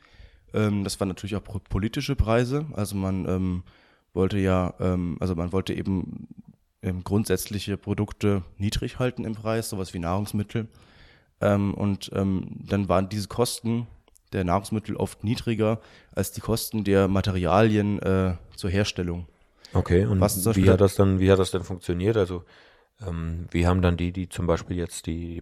Ähm, 0.55 0.83
das 0.83 0.99
waren 0.99 1.09
natürlich 1.09 1.35
auch 1.35 1.43
politische 1.69 2.15
Preise. 2.15 2.65
Also 2.73 2.95
man 2.95 3.27
ähm, 3.27 3.63
wollte 4.13 4.39
ja, 4.39 4.73
ähm, 4.79 5.17
also 5.19 5.35
man 5.35 5.51
wollte 5.51 5.73
eben 5.73 6.27
ähm, 6.81 7.03
grundsätzliche 7.03 7.77
Produkte 7.77 8.43
niedrig 8.57 8.97
halten 8.97 9.25
im 9.25 9.35
Preis, 9.35 9.69
sowas 9.69 9.93
wie 9.93 9.99
Nahrungsmittel. 9.99 10.67
Ähm, 11.41 11.73
und 11.73 12.11
dann 12.13 12.87
waren 12.87 13.09
diese 13.09 13.27
Kosten 13.27 13.87
der 14.31 14.45
Nahrungsmittel 14.45 14.95
oft 14.95 15.23
niedriger 15.23 15.81
als 16.13 16.31
die 16.31 16.39
Kosten 16.41 16.85
der 16.85 17.09
Materialien 17.09 17.99
äh, 17.99 18.35
zur 18.55 18.69
Herstellung. 18.69 19.27
Okay, 19.73 20.05
und 20.05 20.21
wie 20.21 20.69
hat 20.69 20.79
das 20.79 20.95
dann, 20.95 21.19
wie 21.19 21.29
hat 21.29 21.39
das 21.39 21.51
denn 21.51 21.63
funktioniert? 21.63 22.15
Also, 22.15 22.43
ähm, 23.05 23.47
wie 23.51 23.67
haben 23.67 23.81
dann 23.81 23.97
die, 23.97 24.13
die 24.13 24.29
zum 24.29 24.47
Beispiel 24.47 24.77
jetzt 24.77 25.07
die 25.07 25.41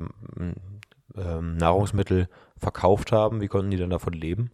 ähm, 1.16 1.58
Nahrungsmittel 1.58 2.28
verkauft 2.58 3.12
haben, 3.12 3.42
wie 3.42 3.48
konnten 3.48 3.70
die 3.70 3.78
dann 3.78 3.92
davon 3.92 4.14
leben? 4.14 4.50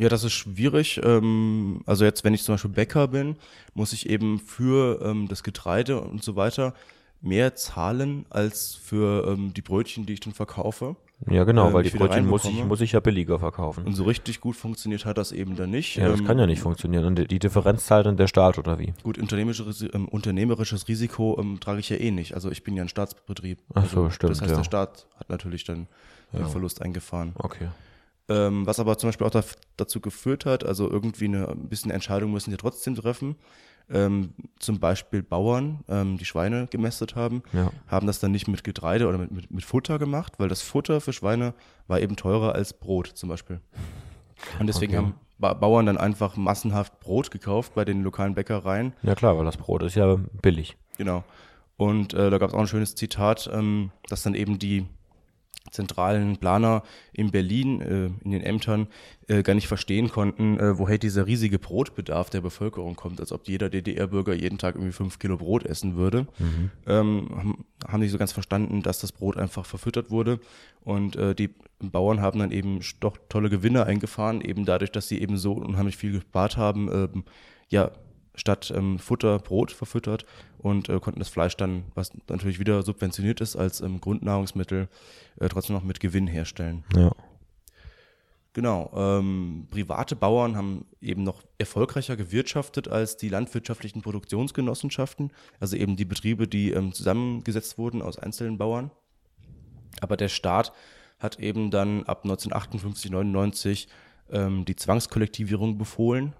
Ja, 0.00 0.08
das 0.08 0.24
ist 0.24 0.32
schwierig. 0.32 0.98
Ähm, 1.04 1.82
also 1.84 2.04
jetzt, 2.06 2.24
wenn 2.24 2.32
ich 2.32 2.42
zum 2.42 2.54
Beispiel 2.54 2.70
Bäcker 2.70 3.08
bin, 3.08 3.36
muss 3.74 3.92
ich 3.92 4.08
eben 4.08 4.38
für 4.38 5.00
ähm, 5.04 5.28
das 5.28 5.42
Getreide 5.42 6.00
und 6.00 6.24
so 6.24 6.36
weiter 6.36 6.72
mehr 7.20 7.54
zahlen 7.54 8.24
als 8.30 8.74
für 8.82 9.26
ähm, 9.28 9.52
die 9.52 9.60
Brötchen, 9.60 10.06
die 10.06 10.14
ich 10.14 10.20
dann 10.20 10.32
verkaufe. 10.32 10.96
Ja, 11.28 11.44
genau, 11.44 11.70
weil 11.74 11.82
die 11.82 11.90
Brötchen 11.90 12.26
muss 12.26 12.46
ich, 12.46 12.64
muss 12.64 12.80
ich 12.80 12.92
ja 12.92 13.00
billiger 13.00 13.38
verkaufen. 13.38 13.84
Und 13.84 13.92
so 13.92 14.04
richtig 14.04 14.40
gut 14.40 14.56
funktioniert 14.56 15.04
hat 15.04 15.18
das 15.18 15.32
eben 15.32 15.54
dann 15.54 15.70
nicht. 15.70 15.96
ja, 15.96 16.08
das 16.08 16.24
kann 16.24 16.38
ja 16.38 16.46
nicht 16.46 16.62
funktionieren. 16.62 17.04
Und 17.04 17.30
die- 17.30 17.38
Differenz 17.38 17.84
zahlt 17.84 18.06
dann 18.06 18.16
der 18.16 18.26
Staat 18.26 18.56
oder 18.58 18.78
wie? 18.78 18.94
Gut, 19.02 19.18
unternehmerisches, 19.18 19.82
unternehmerisches 20.10 20.88
Risiko 20.88 21.38
trage 21.60 21.80
ich 21.80 21.90
ja 21.90 21.98
eh 21.98 22.10
nicht. 22.10 22.32
Also 22.34 22.50
ich 22.50 22.64
bin 22.64 22.74
ja 22.74 22.82
ein 22.84 22.88
Staatsbetrieb. 22.88 23.58
Ach 23.74 23.84
so, 23.84 24.04
also, 24.04 24.10
stimmt, 24.10 24.30
Das 24.30 24.40
heißt, 24.40 24.50
ja. 24.52 24.56
der 24.56 24.64
Staat 24.64 25.06
hat 25.18 25.28
natürlich 25.28 25.64
dann 25.64 25.88
den 26.32 26.40
Ja. 26.40 26.48
Verlust 26.48 26.80
eingefahren. 26.80 27.32
Okay. 27.34 27.68
Ähm, 28.30 28.64
was 28.64 28.78
aber 28.78 28.96
zum 28.96 29.08
Beispiel 29.08 29.26
auch 29.26 29.32
daf- 29.32 29.56
dazu 29.76 30.00
geführt 30.00 30.46
hat, 30.46 30.64
also 30.64 30.88
irgendwie 30.88 31.24
eine 31.26 31.48
ein 31.48 31.68
bisschen 31.68 31.90
Entscheidung 31.90 32.30
müssen 32.32 32.50
die 32.52 32.56
trotzdem 32.56 32.94
treffen. 32.94 33.34
Ähm, 33.92 34.34
zum 34.60 34.78
Beispiel 34.78 35.20
Bauern, 35.24 35.80
ähm, 35.88 36.16
die 36.16 36.24
Schweine 36.24 36.68
gemästet 36.70 37.16
haben, 37.16 37.42
Ja. 37.52 37.72
haben 37.88 38.06
das 38.06 38.20
dann 38.20 38.30
nicht 38.30 38.46
mit 38.46 38.62
Getreide 38.62 39.08
oder 39.08 39.18
mit, 39.18 39.32
mit, 39.32 39.50
mit 39.50 39.64
Futter 39.64 39.98
gemacht, 39.98 40.34
weil 40.38 40.48
das 40.48 40.62
Futter 40.62 41.00
für 41.00 41.12
Schweine 41.12 41.54
war 41.88 41.98
eben 42.00 42.14
teurer 42.14 42.54
als 42.54 42.72
Brot 42.72 43.08
zum 43.08 43.28
Beispiel. 43.28 43.60
Und 44.60 44.68
deswegen 44.68 44.92
Okay. 44.94 45.02
haben 45.02 45.14
ba 45.38 45.54
Bauern 45.54 45.86
dann 45.86 45.98
einfach 45.98 46.36
massenhaft 46.36 47.00
Brot 47.00 47.32
gekauft 47.32 47.74
bei 47.74 47.84
den 47.84 48.04
lokalen 48.04 48.34
Bäckereien. 48.36 48.92
Ja 49.02 49.16
klar, 49.16 49.36
weil 49.36 49.44
das 49.44 49.56
Brot 49.56 49.82
ist 49.82 49.96
ja 49.96 50.16
billig. 50.40 50.76
Genau. 50.96 51.24
Und 51.76 52.14
äh, 52.14 52.30
da 52.30 52.38
gab 52.38 52.50
es 52.50 52.54
auch 52.54 52.60
ein 52.60 52.66
schönes 52.68 52.94
Zitat, 52.94 53.50
ähm, 53.52 53.90
dass 54.08 54.22
dann 54.22 54.34
eben 54.34 54.58
die 54.60 54.86
zentralen 55.70 56.36
Planer 56.36 56.82
in 57.12 57.30
Berlin, 57.30 57.80
äh, 57.80 58.06
in 58.24 58.30
den 58.32 58.42
Ämtern, 58.42 58.88
äh, 59.28 59.42
gar 59.42 59.54
nicht 59.54 59.68
verstehen 59.68 60.08
konnten, 60.10 60.58
äh, 60.58 60.78
woher 60.78 60.98
dieser 60.98 61.26
riesige 61.26 61.58
Brotbedarf 61.58 62.30
der 62.30 62.40
Bevölkerung 62.40 62.96
kommt, 62.96 63.20
als 63.20 63.32
ob 63.32 63.46
jeder 63.46 63.70
DDR-Bürger 63.70 64.34
jeden 64.34 64.58
Tag 64.58 64.74
irgendwie 64.74 64.92
fünf 64.92 65.18
Kilo 65.18 65.36
Brot 65.36 65.64
essen 65.64 65.96
würde. 65.96 66.26
Ähm, 66.86 67.28
haben, 67.36 67.64
haben 67.86 68.00
nicht 68.00 68.10
so 68.10 68.18
ganz 68.18 68.32
verstanden, 68.32 68.82
dass 68.82 69.00
das 69.00 69.12
Brot 69.12 69.36
einfach 69.36 69.64
verfüttert 69.64 70.10
wurde. 70.10 70.40
Und 70.82 71.16
äh, 71.16 71.34
die 71.34 71.50
Bauern 71.78 72.20
haben 72.20 72.40
dann 72.40 72.52
eben 72.52 72.80
doch 73.00 73.16
tolle 73.28 73.50
Gewinne 73.50 73.86
eingefahren, 73.86 74.40
eben 74.40 74.64
dadurch, 74.64 74.92
dass 74.92 75.08
sie 75.08 75.20
eben 75.20 75.36
so 75.36 75.52
unheimlich 75.52 75.96
viel 75.96 76.12
gespart 76.12 76.56
haben, 76.56 76.90
ähm, 76.92 77.24
ja, 77.68 77.92
statt 78.34 78.72
ähm, 78.74 78.98
Futter 78.98 79.38
Brot 79.38 79.72
verfüttert 79.72 80.24
und 80.58 80.88
äh, 80.88 80.98
konnten 81.00 81.20
das 81.20 81.28
Fleisch 81.28 81.56
dann, 81.56 81.84
was 81.94 82.12
natürlich 82.28 82.58
wieder 82.58 82.82
subventioniert 82.82 83.40
ist 83.40 83.56
als 83.56 83.80
ähm, 83.80 84.00
Grundnahrungsmittel, 84.00 84.88
äh, 85.40 85.48
trotzdem 85.48 85.74
noch 85.74 85.84
mit 85.84 86.00
Gewinn 86.00 86.26
herstellen. 86.26 86.84
Ja. 86.94 87.12
Genau, 88.52 88.90
ähm, 88.96 89.68
private 89.70 90.16
Bauern 90.16 90.56
haben 90.56 90.86
eben 91.00 91.22
noch 91.22 91.44
erfolgreicher 91.58 92.16
gewirtschaftet 92.16 92.88
als 92.88 93.16
die 93.16 93.28
landwirtschaftlichen 93.28 94.02
Produktionsgenossenschaften, 94.02 95.32
also 95.60 95.76
eben 95.76 95.96
die 95.96 96.04
Betriebe, 96.04 96.48
die 96.48 96.72
ähm, 96.72 96.92
zusammengesetzt 96.92 97.78
wurden 97.78 98.02
aus 98.02 98.18
einzelnen 98.18 98.58
Bauern. 98.58 98.90
Aber 100.00 100.16
der 100.16 100.28
Staat 100.28 100.72
hat 101.20 101.38
eben 101.38 101.70
dann 101.70 102.02
ab 102.04 102.24
1958, 102.24 103.10
99 103.12 103.88
ähm, 104.32 104.64
die 104.64 104.76
Zwangskollektivierung 104.76 105.78
befohlen. 105.78 106.34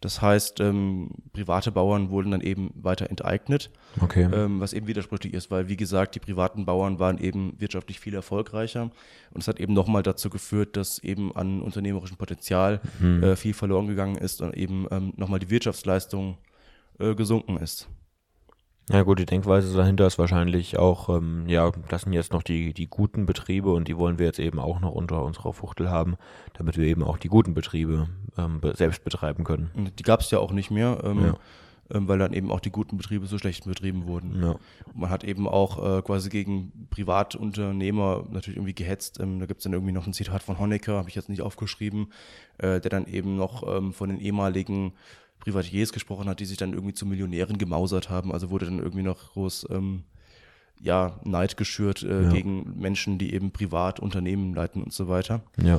Das 0.00 0.20
heißt, 0.20 0.60
ähm, 0.60 1.08
private 1.32 1.72
Bauern 1.72 2.10
wurden 2.10 2.30
dann 2.32 2.42
eben 2.42 2.70
weiter 2.74 3.08
enteignet, 3.08 3.70
Okay. 4.02 4.28
ähm, 4.32 4.60
was 4.60 4.74
eben 4.74 4.86
widersprüchlich 4.86 5.32
ist, 5.32 5.50
weil 5.50 5.68
wie 5.68 5.76
gesagt, 5.76 6.14
die 6.14 6.20
privaten 6.20 6.66
Bauern 6.66 6.98
waren 6.98 7.16
eben 7.18 7.54
wirtschaftlich 7.58 8.00
viel 8.00 8.14
erfolgreicher 8.14 8.90
und 9.32 9.40
es 9.40 9.48
hat 9.48 9.60
eben 9.60 9.72
nochmal 9.72 10.02
dazu 10.02 10.28
geführt, 10.28 10.76
dass 10.76 10.98
eben 10.98 11.34
an 11.34 11.62
unternehmerischem 11.62 12.18
Potenzial 12.18 12.80
äh, 13.02 13.34
viel 13.36 13.54
verloren 13.54 13.86
gegangen 13.86 14.16
ist 14.16 14.42
und 14.42 14.54
eben 14.54 14.86
ähm, 14.90 15.14
nochmal 15.16 15.38
die 15.40 15.48
Wirtschaftsleistung 15.50 16.36
äh, 16.98 17.14
gesunken 17.14 17.56
ist. 17.56 17.88
Ja 18.90 19.02
gut, 19.02 19.18
die 19.18 19.24
Denkweise 19.24 19.74
dahinter 19.74 20.06
ist 20.06 20.18
wahrscheinlich 20.18 20.78
auch, 20.78 21.08
ähm, 21.08 21.44
ja, 21.48 21.72
das 21.88 22.02
sind 22.02 22.12
jetzt 22.12 22.34
noch 22.34 22.42
die, 22.42 22.74
die 22.74 22.86
guten 22.86 23.24
Betriebe 23.24 23.72
und 23.72 23.88
die 23.88 23.96
wollen 23.96 24.18
wir 24.18 24.26
jetzt 24.26 24.38
eben 24.38 24.58
auch 24.58 24.78
noch 24.80 24.92
unter 24.92 25.22
unserer 25.24 25.54
Fuchtel 25.54 25.88
haben, 25.88 26.16
damit 26.52 26.76
wir 26.76 26.84
eben 26.86 27.02
auch 27.02 27.16
die 27.16 27.28
guten 27.28 27.54
Betriebe 27.54 28.08
ähm, 28.36 28.60
be- 28.60 28.74
selbst 28.76 29.02
betreiben 29.02 29.42
können. 29.44 29.70
Die 29.98 30.02
gab 30.02 30.20
es 30.20 30.30
ja 30.30 30.38
auch 30.38 30.52
nicht 30.52 30.70
mehr, 30.70 30.98
ähm, 31.02 31.24
Ja. 31.24 31.34
ähm, 31.94 32.08
weil 32.08 32.18
dann 32.18 32.34
eben 32.34 32.50
auch 32.50 32.60
die 32.60 32.70
guten 32.70 32.98
Betriebe 32.98 33.26
so 33.26 33.38
schlecht 33.38 33.64
betrieben 33.64 34.06
wurden. 34.06 34.42
Ja. 34.42 34.56
Man 34.94 35.08
hat 35.08 35.24
eben 35.24 35.48
auch 35.48 35.98
äh, 35.98 36.02
quasi 36.02 36.28
gegen 36.28 36.70
Privatunternehmer 36.90 38.26
natürlich 38.30 38.58
irgendwie 38.58 38.74
gehetzt. 38.74 39.18
Ähm, 39.18 39.40
da 39.40 39.46
gibt 39.46 39.60
es 39.60 39.64
dann 39.64 39.72
irgendwie 39.72 39.92
noch 39.92 40.06
ein 40.06 40.12
Zitat 40.12 40.42
von 40.42 40.58
Honecker, 40.58 40.98
habe 40.98 41.08
ich 41.08 41.14
jetzt 41.14 41.30
nicht 41.30 41.40
aufgeschrieben, 41.40 42.08
äh, 42.58 42.80
der 42.82 42.90
dann 42.90 43.06
eben 43.06 43.36
noch 43.36 43.66
ähm, 43.66 43.94
von 43.94 44.10
den 44.10 44.20
ehemaligen 44.20 44.92
Privatiers 45.44 45.92
gesprochen 45.92 46.28
hat, 46.28 46.40
die 46.40 46.46
sich 46.46 46.56
dann 46.56 46.72
irgendwie 46.72 46.94
zu 46.94 47.06
Millionären 47.06 47.58
gemausert 47.58 48.08
haben. 48.10 48.32
Also 48.32 48.50
wurde 48.50 48.64
dann 48.64 48.78
irgendwie 48.78 49.02
noch 49.02 49.32
groß 49.32 49.66
ähm, 49.70 50.04
ja, 50.80 51.20
Neid 51.24 51.56
geschürt 51.56 52.02
äh, 52.02 52.24
Ja. 52.24 52.30
gegen 52.30 52.78
Menschen, 52.80 53.18
die 53.18 53.32
eben 53.34 53.52
privat 53.52 54.00
Unternehmen 54.00 54.54
leiten 54.54 54.82
und 54.82 54.92
so 54.92 55.06
weiter. 55.08 55.42
Ja. 55.62 55.78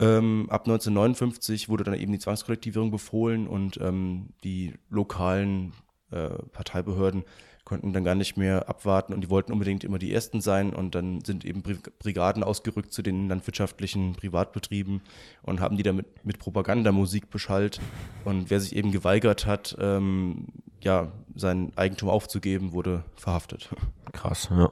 Ähm, 0.00 0.46
ab 0.50 0.62
1959 0.66 1.68
wurde 1.68 1.84
dann 1.84 1.94
eben 1.94 2.12
die 2.12 2.18
Zwangskollektivierung 2.18 2.90
befohlen 2.90 3.46
und 3.46 3.78
ähm, 3.80 4.30
die 4.42 4.74
lokalen 4.90 5.72
äh, 6.10 6.30
Parteibehörden 6.50 7.22
konnten 7.64 7.92
dann 7.94 8.04
gar 8.04 8.14
nicht 8.14 8.36
mehr 8.36 8.68
abwarten 8.68 9.14
und 9.14 9.22
die 9.22 9.30
wollten 9.30 9.50
unbedingt 9.52 9.84
immer 9.84 9.98
die 9.98 10.12
Ersten 10.12 10.40
sein 10.42 10.74
und 10.74 10.94
dann 10.94 11.22
sind 11.24 11.44
eben 11.46 11.62
Bri- 11.62 11.78
Brigaden 11.98 12.42
ausgerückt 12.42 12.92
zu 12.92 13.00
den 13.02 13.28
landwirtschaftlichen 13.28 14.14
Privatbetrieben 14.14 15.00
und 15.42 15.60
haben 15.60 15.76
die 15.78 15.82
damit 15.82 16.06
mit 16.24 16.38
Propagandamusik 16.38 17.30
beschallt 17.30 17.80
und 18.26 18.50
wer 18.50 18.60
sich 18.60 18.76
eben 18.76 18.92
geweigert 18.92 19.46
hat, 19.46 19.76
ähm, 19.80 20.46
ja, 20.82 21.10
sein 21.34 21.72
Eigentum 21.76 22.10
aufzugeben, 22.10 22.72
wurde 22.72 23.02
verhaftet. 23.16 23.70
Krass, 24.12 24.48
ja. 24.50 24.70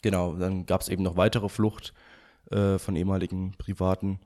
Genau, 0.00 0.34
dann 0.34 0.64
gab 0.66 0.80
es 0.80 0.88
eben 0.88 1.02
noch 1.02 1.16
weitere 1.16 1.48
Flucht 1.48 1.92
äh, 2.50 2.78
von 2.78 2.96
ehemaligen 2.96 3.52
Privaten 3.58 4.18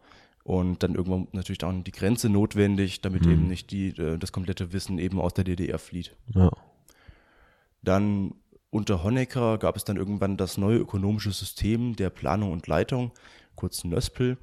und 0.44 0.82
dann 0.84 0.94
irgendwann 0.94 1.26
natürlich 1.32 1.64
auch 1.64 1.72
die 1.82 1.90
Grenze 1.90 2.28
notwendig, 2.28 3.00
damit 3.00 3.26
Mhm. 3.26 3.32
eben 3.32 3.46
nicht 3.48 3.72
die, 3.72 3.88
äh, 3.88 4.16
das 4.18 4.30
komplette 4.30 4.72
Wissen 4.72 4.98
eben 4.98 5.20
aus 5.20 5.34
der 5.34 5.42
DDR 5.44 5.78
flieht. 5.80 6.16
Ja. 6.32 6.50
Dann 7.86 8.34
unter 8.70 9.04
Honecker 9.04 9.58
gab 9.58 9.76
es 9.76 9.84
dann 9.84 9.96
irgendwann 9.96 10.36
das 10.36 10.58
neue 10.58 10.78
ökonomische 10.78 11.30
System 11.30 11.94
der 11.94 12.10
Planung 12.10 12.50
und 12.50 12.66
Leitung, 12.66 13.12
kurz 13.54 13.84
NÖSPL. 13.84 14.36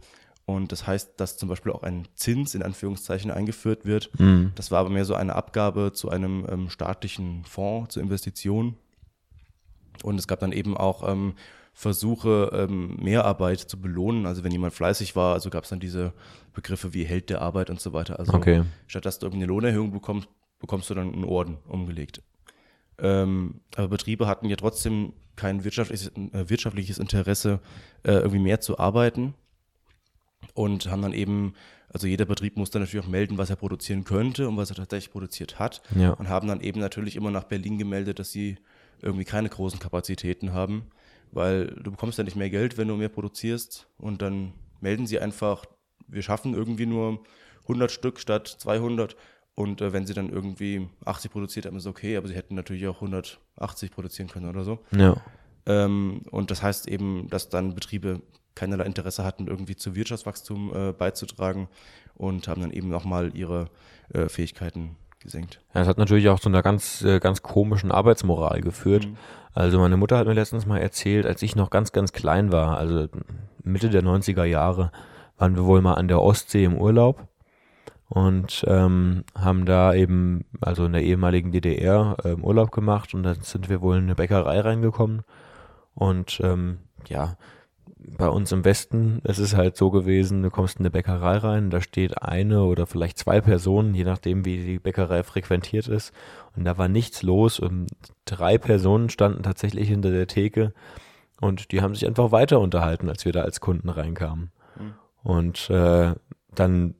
Und 0.46 0.72
das 0.72 0.88
heißt, 0.88 1.12
dass 1.18 1.38
zum 1.38 1.50
Beispiel 1.50 1.74
auch 1.74 1.84
ein 1.84 2.08
Zins 2.16 2.56
in 2.56 2.64
Anführungszeichen 2.64 3.32
eingeführt 3.32 3.86
wird. 3.86 4.18
Mhm. 4.18 4.54
Das 4.56 4.72
war 4.72 4.80
aber 4.80 4.90
mehr 4.90 5.04
so 5.04 5.14
eine 5.14 5.36
Abgabe 5.36 5.92
zu 5.94 6.10
einem 6.10 6.46
ähm, 6.50 6.70
staatlichen 6.70 7.44
Fonds 7.44 7.94
zur 7.94 8.02
Investition. 8.02 8.76
Und 10.04 10.18
es 10.18 10.28
gab 10.28 10.40
dann 10.40 10.54
eben 10.54 10.78
auch 10.78 11.08
ähm, 11.08 11.34
Versuche, 11.74 12.50
ähm, 12.54 12.96
Mehrarbeit 13.02 13.60
zu 13.60 13.80
belohnen. 13.80 14.26
Also 14.26 14.44
wenn 14.46 14.52
jemand 14.52 14.74
fleißig 14.74 15.18
war, 15.18 15.34
also 15.34 15.50
gab 15.50 15.66
es 15.66 15.70
dann 15.70 15.80
diese 15.82 16.14
Begriffe 16.54 16.94
wie 16.94 17.04
Held 17.04 17.30
der 17.30 17.42
Arbeit 17.42 17.70
und 17.70 17.82
so 17.82 17.92
weiter. 17.92 18.20
Also 18.20 18.34
Okay. 18.34 18.64
statt 18.88 19.06
dass 19.06 19.20
du 19.20 19.26
irgendeine 19.26 19.50
Lohnerhöhung 19.50 19.92
bekommst, 19.92 20.30
bekommst 20.60 20.90
du 20.90 20.94
dann 20.94 21.12
einen 21.12 21.26
Orden 21.26 21.58
umgelegt. 21.68 22.22
Ähm, 23.00 23.62
aber 23.76 23.88
Betriebe 23.90 24.28
hatten 24.28 24.48
ja 24.50 24.56
trotzdem 24.56 25.14
kein 25.36 25.64
wirtschaftliches, 25.64 26.10
äh, 26.10 26.50
wirtschaftliches 26.50 26.98
Interesse, 27.00 27.60
äh, 28.04 28.12
irgendwie 28.14 28.40
mehr 28.40 28.62
zu 28.62 28.78
arbeiten 28.78 29.34
und 30.54 30.90
haben 30.90 31.02
dann 31.02 31.14
eben, 31.14 31.54
also 31.90 32.08
jeder 32.08 32.26
Betrieb 32.26 32.58
musste 32.58 32.80
natürlich 32.80 33.04
auch 33.06 33.10
melden, 33.10 33.38
was 33.38 33.50
er 33.50 33.56
produzieren 33.56 34.04
könnte 34.04 34.48
und 34.48 34.58
was 34.58 34.70
er 34.70 34.76
tatsächlich 34.76 35.12
produziert 35.12 35.60
hat 35.60 35.82
Ja. 35.96 36.12
und 36.12 36.30
haben 36.30 36.48
dann 36.48 36.62
eben 36.62 36.80
natürlich 36.80 37.16
immer 37.16 37.32
nach 37.32 37.46
Berlin 37.46 37.78
gemeldet, 37.78 38.20
dass 38.20 38.32
sie 38.32 38.58
irgendwie 39.02 39.26
keine 39.26 39.50
großen 39.50 39.80
Kapazitäten 39.80 40.54
haben, 40.54 40.84
weil 41.32 41.68
du 41.68 41.92
bekommst 41.92 42.18
ja 42.18 42.24
nicht 42.24 42.38
mehr 42.38 42.50
Geld, 42.50 42.78
wenn 42.78 42.88
du 42.88 42.96
mehr 42.96 43.10
produzierst 43.10 43.88
und 43.98 44.22
dann 44.22 44.54
melden 44.82 45.08
sie 45.08 45.20
einfach, 45.20 45.66
wir 46.08 46.22
schaffen 46.22 46.54
irgendwie 46.54 46.86
nur 46.86 47.24
100 47.64 47.92
Stück 47.92 48.20
statt 48.20 48.48
200 48.48 49.16
und 49.56 49.82
äh, 49.82 49.94
wenn 49.94 50.06
sie 50.06 50.14
dann 50.14 50.30
irgendwie 50.30 50.88
80 51.06 51.32
produziert 51.32 51.66
haben, 51.66 51.78
ist 51.78 51.86
okay, 51.86 52.18
aber 52.18 52.28
sie 52.28 52.36
hätten 52.36 52.56
natürlich 52.56 52.88
auch 52.88 52.96
180 52.96 53.92
produzieren 53.92 54.30
können 54.30 54.50
oder 54.50 54.64
so. 54.64 54.80
Ja. 54.92 55.16
Ähm, 55.66 56.22
und 56.32 56.52
das 56.52 56.64
heißt 56.64 56.88
eben, 56.88 57.28
dass 57.30 57.50
dann 57.50 57.76
Betriebe 57.76 58.22
keinerlei 58.56 58.86
Interesse 58.86 59.24
hatten, 59.24 59.48
irgendwie 59.48 59.76
zu 59.76 59.96
Wirtschaftswachstum 59.96 60.74
äh, 60.76 60.92
beizutragen 60.92 61.68
und 62.16 62.48
haben 62.48 62.62
dann 62.62 62.72
eben 62.72 62.90
nochmal 62.90 63.36
ihre 63.36 63.70
äh, 64.14 64.28
Fähigkeiten 64.28 64.96
gesenkt. 65.20 65.62
Ja, 65.74 65.82
das 65.82 65.88
hat 65.88 65.98
natürlich 65.98 66.30
auch 66.30 66.40
zu 66.40 66.50
einer 66.50 66.62
ganz, 66.62 67.02
äh, 67.04 67.20
ganz 67.20 67.42
komischen 67.42 67.92
Arbeitsmoral 67.92 68.62
geführt. 68.62 69.08
Mhm. 69.08 69.18
Also 69.54 69.80
meine 69.80 69.98
Mutter 69.98 70.18
hat 70.18 70.28
mir 70.28 70.34
letztens 70.34 70.66
mal 70.66 70.80
erzählt, 70.80 71.26
als 71.26 71.42
ich 71.44 71.56
noch 71.56 71.70
ganz, 71.70 71.92
ganz 71.92 72.12
klein 72.12 72.52
war, 72.52 72.78
also 72.78 73.08
Mitte 73.64 73.90
der 73.90 74.04
90er 74.04 74.46
Jahre, 74.46 74.92
waren 75.38 75.56
wir 75.56 75.66
wohl 75.66 75.82
mal 75.82 75.94
an 75.94 76.08
der 76.08 76.22
Ostsee 76.22 76.64
im 76.64 76.76
Urlaub 76.76 77.28
und 78.10 78.64
ähm, 78.68 79.24
haben 79.36 79.66
da 79.66 79.94
eben, 79.94 80.46
also 80.62 80.86
in 80.86 80.94
der 80.94 81.04
ehemaligen 81.04 81.52
DDR, 81.52 82.18
ähm, 82.24 82.44
Urlaub 82.44 82.72
gemacht 82.72 83.14
und 83.14 83.24
dann 83.24 83.42
sind 83.42 83.70
wir 83.70 83.82
wohl 83.82 83.98
in 83.98 84.04
eine 84.04 84.16
Bäckerei 84.16 84.60
reingekommen 84.60 85.24
und 85.96 86.40
ähm, 86.44 86.80
ja, 87.08 87.38
bei 88.18 88.28
uns 88.28 88.52
im 88.52 88.66
Westen, 88.66 89.22
es 89.24 89.40
ist 89.40 89.56
halt 89.56 89.78
so 89.78 89.90
gewesen, 89.90 90.44
du 90.44 90.50
kommst 90.50 90.78
in 90.78 90.82
eine 90.82 90.92
Bäckerei 90.92 91.38
rein, 91.38 91.70
da 91.70 91.82
steht 91.82 92.22
eine 92.22 92.64
oder 92.64 92.86
vielleicht 92.86 93.18
zwei 93.18 93.42
Personen, 93.42 93.94
je 93.96 94.04
nachdem 94.04 94.46
wie 94.46 94.58
die 94.58 94.80
Bäckerei 94.80 95.24
frequentiert 95.24 95.88
ist. 95.88 96.14
Und 96.56 96.66
da 96.66 96.78
war 96.78 96.88
nichts 96.88 97.24
los 97.24 97.60
und 97.60 97.88
drei 98.26 98.58
Personen 98.58 99.10
standen 99.10 99.44
tatsächlich 99.44 99.88
hinter 99.88 100.12
der 100.12 100.28
Theke 100.28 100.74
und 101.40 101.72
die 101.72 101.82
haben 101.82 101.96
sich 101.96 102.06
einfach 102.06 102.32
weiter 102.32 102.60
unterhalten, 102.60 103.10
als 103.10 103.26
wir 103.26 103.32
da 103.32 103.42
als 103.42 103.60
Kunden 103.60 103.90
reinkamen. 103.90 104.52
Mhm. 104.78 104.94
Und 105.24 105.70
äh, 105.70 106.14
dann 106.54 106.96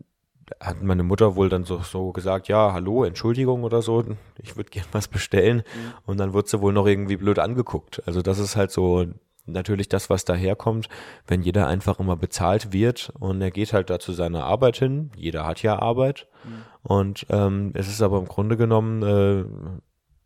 hat 0.60 0.82
meine 0.82 1.04
Mutter 1.04 1.36
wohl 1.36 1.50
dann 1.50 1.64
so, 1.64 1.80
so 1.80 2.12
gesagt, 2.12 2.48
ja, 2.48 2.74
hallo, 2.74 3.04
Entschuldigung 3.04 3.64
oder 3.64 3.82
so, 3.82 4.04
ich 4.42 4.56
würde 4.56 4.70
gern 4.70 4.86
was 4.92 5.08
bestellen. 5.08 5.58
Mhm. 5.58 5.94
Und 6.06 6.20
dann 6.20 6.34
wird 6.34 6.48
sie 6.48 6.62
wohl 6.62 6.74
noch 6.74 6.86
irgendwie 6.86 7.18
blöd 7.18 7.40
angeguckt. 7.40 8.02
Also 8.06 8.22
das 8.22 8.40
ist 8.40 8.56
halt 8.56 8.72
so 8.72 9.06
natürlich 9.46 9.90
das, 9.90 10.10
was 10.10 10.26
daherkommt, 10.26 10.88
wenn 11.28 11.42
jeder 11.42 11.68
einfach 11.68 12.00
immer 12.00 12.16
bezahlt 12.16 12.72
wird 12.72 13.12
und 13.20 13.42
er 13.42 13.52
geht 13.52 13.74
halt 13.74 13.90
da 13.90 14.00
zu 14.00 14.14
seiner 14.14 14.46
Arbeit 14.46 14.78
hin. 14.78 15.12
Jeder 15.16 15.46
hat 15.46 15.62
ja 15.62 15.80
Arbeit. 15.80 16.28
Mhm. 16.44 16.64
Und 16.84 17.26
ähm, 17.30 17.72
es 17.74 17.88
ist 17.88 18.02
aber 18.02 18.20
im 18.20 18.28
Grunde 18.28 18.58
genommen 18.58 19.02
äh, 19.04 19.44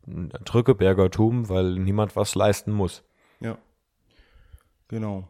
ein 0.08 0.30
Drückebergertum, 0.44 1.48
weil 1.48 1.74
niemand 1.74 2.16
was 2.16 2.34
leisten 2.34 2.72
muss. 2.72 3.04
Ja. 3.40 3.58
Genau. 4.88 5.28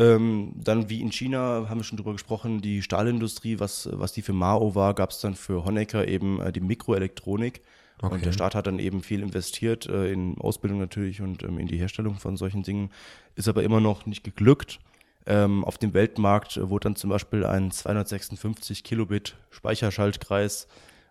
Ähm, 0.00 0.52
dann 0.54 0.88
wie 0.88 1.02
in 1.02 1.12
China, 1.12 1.66
haben 1.68 1.80
wir 1.80 1.84
schon 1.84 1.98
drüber 1.98 2.12
gesprochen, 2.12 2.62
die 2.62 2.80
Stahlindustrie, 2.80 3.60
was, 3.60 3.86
was 3.92 4.14
die 4.14 4.22
für 4.22 4.32
Mao 4.32 4.74
war, 4.74 4.94
gab 4.94 5.10
es 5.10 5.20
dann 5.20 5.34
für 5.34 5.66
Honecker 5.66 6.08
eben 6.08 6.40
äh, 6.40 6.52
die 6.52 6.60
Mikroelektronik. 6.60 7.60
Okay. 8.00 8.14
Und 8.14 8.24
der 8.24 8.32
Staat 8.32 8.54
hat 8.54 8.66
dann 8.66 8.78
eben 8.78 9.02
viel 9.02 9.20
investiert, 9.20 9.86
äh, 9.90 10.10
in 10.10 10.40
Ausbildung 10.40 10.78
natürlich 10.78 11.20
und 11.20 11.42
ähm, 11.42 11.58
in 11.58 11.66
die 11.66 11.76
Herstellung 11.76 12.14
von 12.14 12.38
solchen 12.38 12.62
Dingen. 12.62 12.90
Ist 13.34 13.46
aber 13.46 13.62
immer 13.62 13.80
noch 13.80 14.06
nicht 14.06 14.24
geglückt. 14.24 14.78
Ähm, 15.26 15.64
auf 15.66 15.76
dem 15.76 15.92
Weltmarkt 15.92 16.58
wurde 16.70 16.84
dann 16.84 16.96
zum 16.96 17.10
Beispiel 17.10 17.44
ein 17.44 17.70
256 17.70 18.84
Kilobit 18.84 19.36
Speicherschaltkreis 19.50 20.66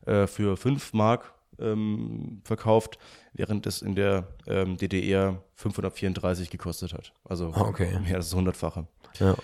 äh, 0.07 0.25
für 0.25 0.57
5 0.57 0.93
Mark 0.93 1.35
ähm, 1.59 2.41
verkauft, 2.43 2.97
während 3.33 3.65
es 3.67 3.81
in 3.81 3.95
der 3.95 4.27
ähm, 4.47 4.77
DDR 4.77 5.41
534 5.55 6.49
gekostet 6.49 6.93
hat. 6.93 7.13
Also 7.23 7.51
ah, 7.53 7.61
okay. 7.61 7.99
mehr 7.99 8.15
als 8.15 8.29
das 8.29 8.35
hundertfache. 8.35 8.87
Ja. 9.19 9.35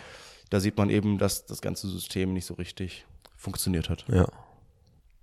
Da 0.49 0.59
sieht 0.59 0.77
man 0.77 0.89
eben, 0.89 1.17
dass 1.17 1.45
das 1.45 1.61
ganze 1.61 1.87
System 1.87 2.33
nicht 2.33 2.45
so 2.45 2.53
richtig 2.53 3.05
funktioniert 3.35 3.89
hat. 3.89 4.05
Ja. 4.07 4.27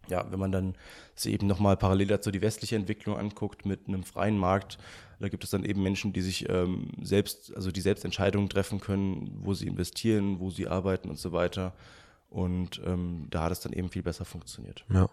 Ja, 0.09 0.27
wenn 0.31 0.41
man 0.41 0.51
dann 0.51 0.75
sich 1.15 1.33
eben 1.33 1.47
nochmal 1.47 1.77
parallel 1.77 2.09
dazu 2.09 2.33
die 2.33 2.43
westliche 2.43 2.75
Entwicklung 2.75 3.17
anguckt 3.17 3.65
mit 3.65 3.87
einem 3.87 4.03
freien 4.03 4.37
Markt, 4.37 4.77
da 5.21 5.29
gibt 5.29 5.45
es 5.45 5.51
dann 5.51 5.65
eben 5.65 5.83
Menschen, 5.83 6.13
die 6.13 6.21
sich 6.21 6.49
ähm, 6.49 6.89
selbst, 7.01 7.55
also 7.55 7.71
die 7.71 7.81
selbst 7.81 8.05
Entscheidungen 8.05 8.49
treffen 8.49 8.81
können, 8.81 9.31
wo 9.41 9.55
sie 9.55 9.69
investieren, 9.69 10.41
wo 10.41 10.51
sie 10.51 10.67
arbeiten 10.67 11.09
und 11.09 11.19
so 11.19 11.31
weiter. 11.31 11.73
Und 12.29 12.81
ähm, 12.85 13.29
da 13.31 13.45
hat 13.45 13.53
es 13.53 13.61
dann 13.61 13.73
eben 13.73 13.89
viel 13.89 14.03
besser 14.03 14.25
funktioniert. 14.25 14.85
Ja. 14.93 15.09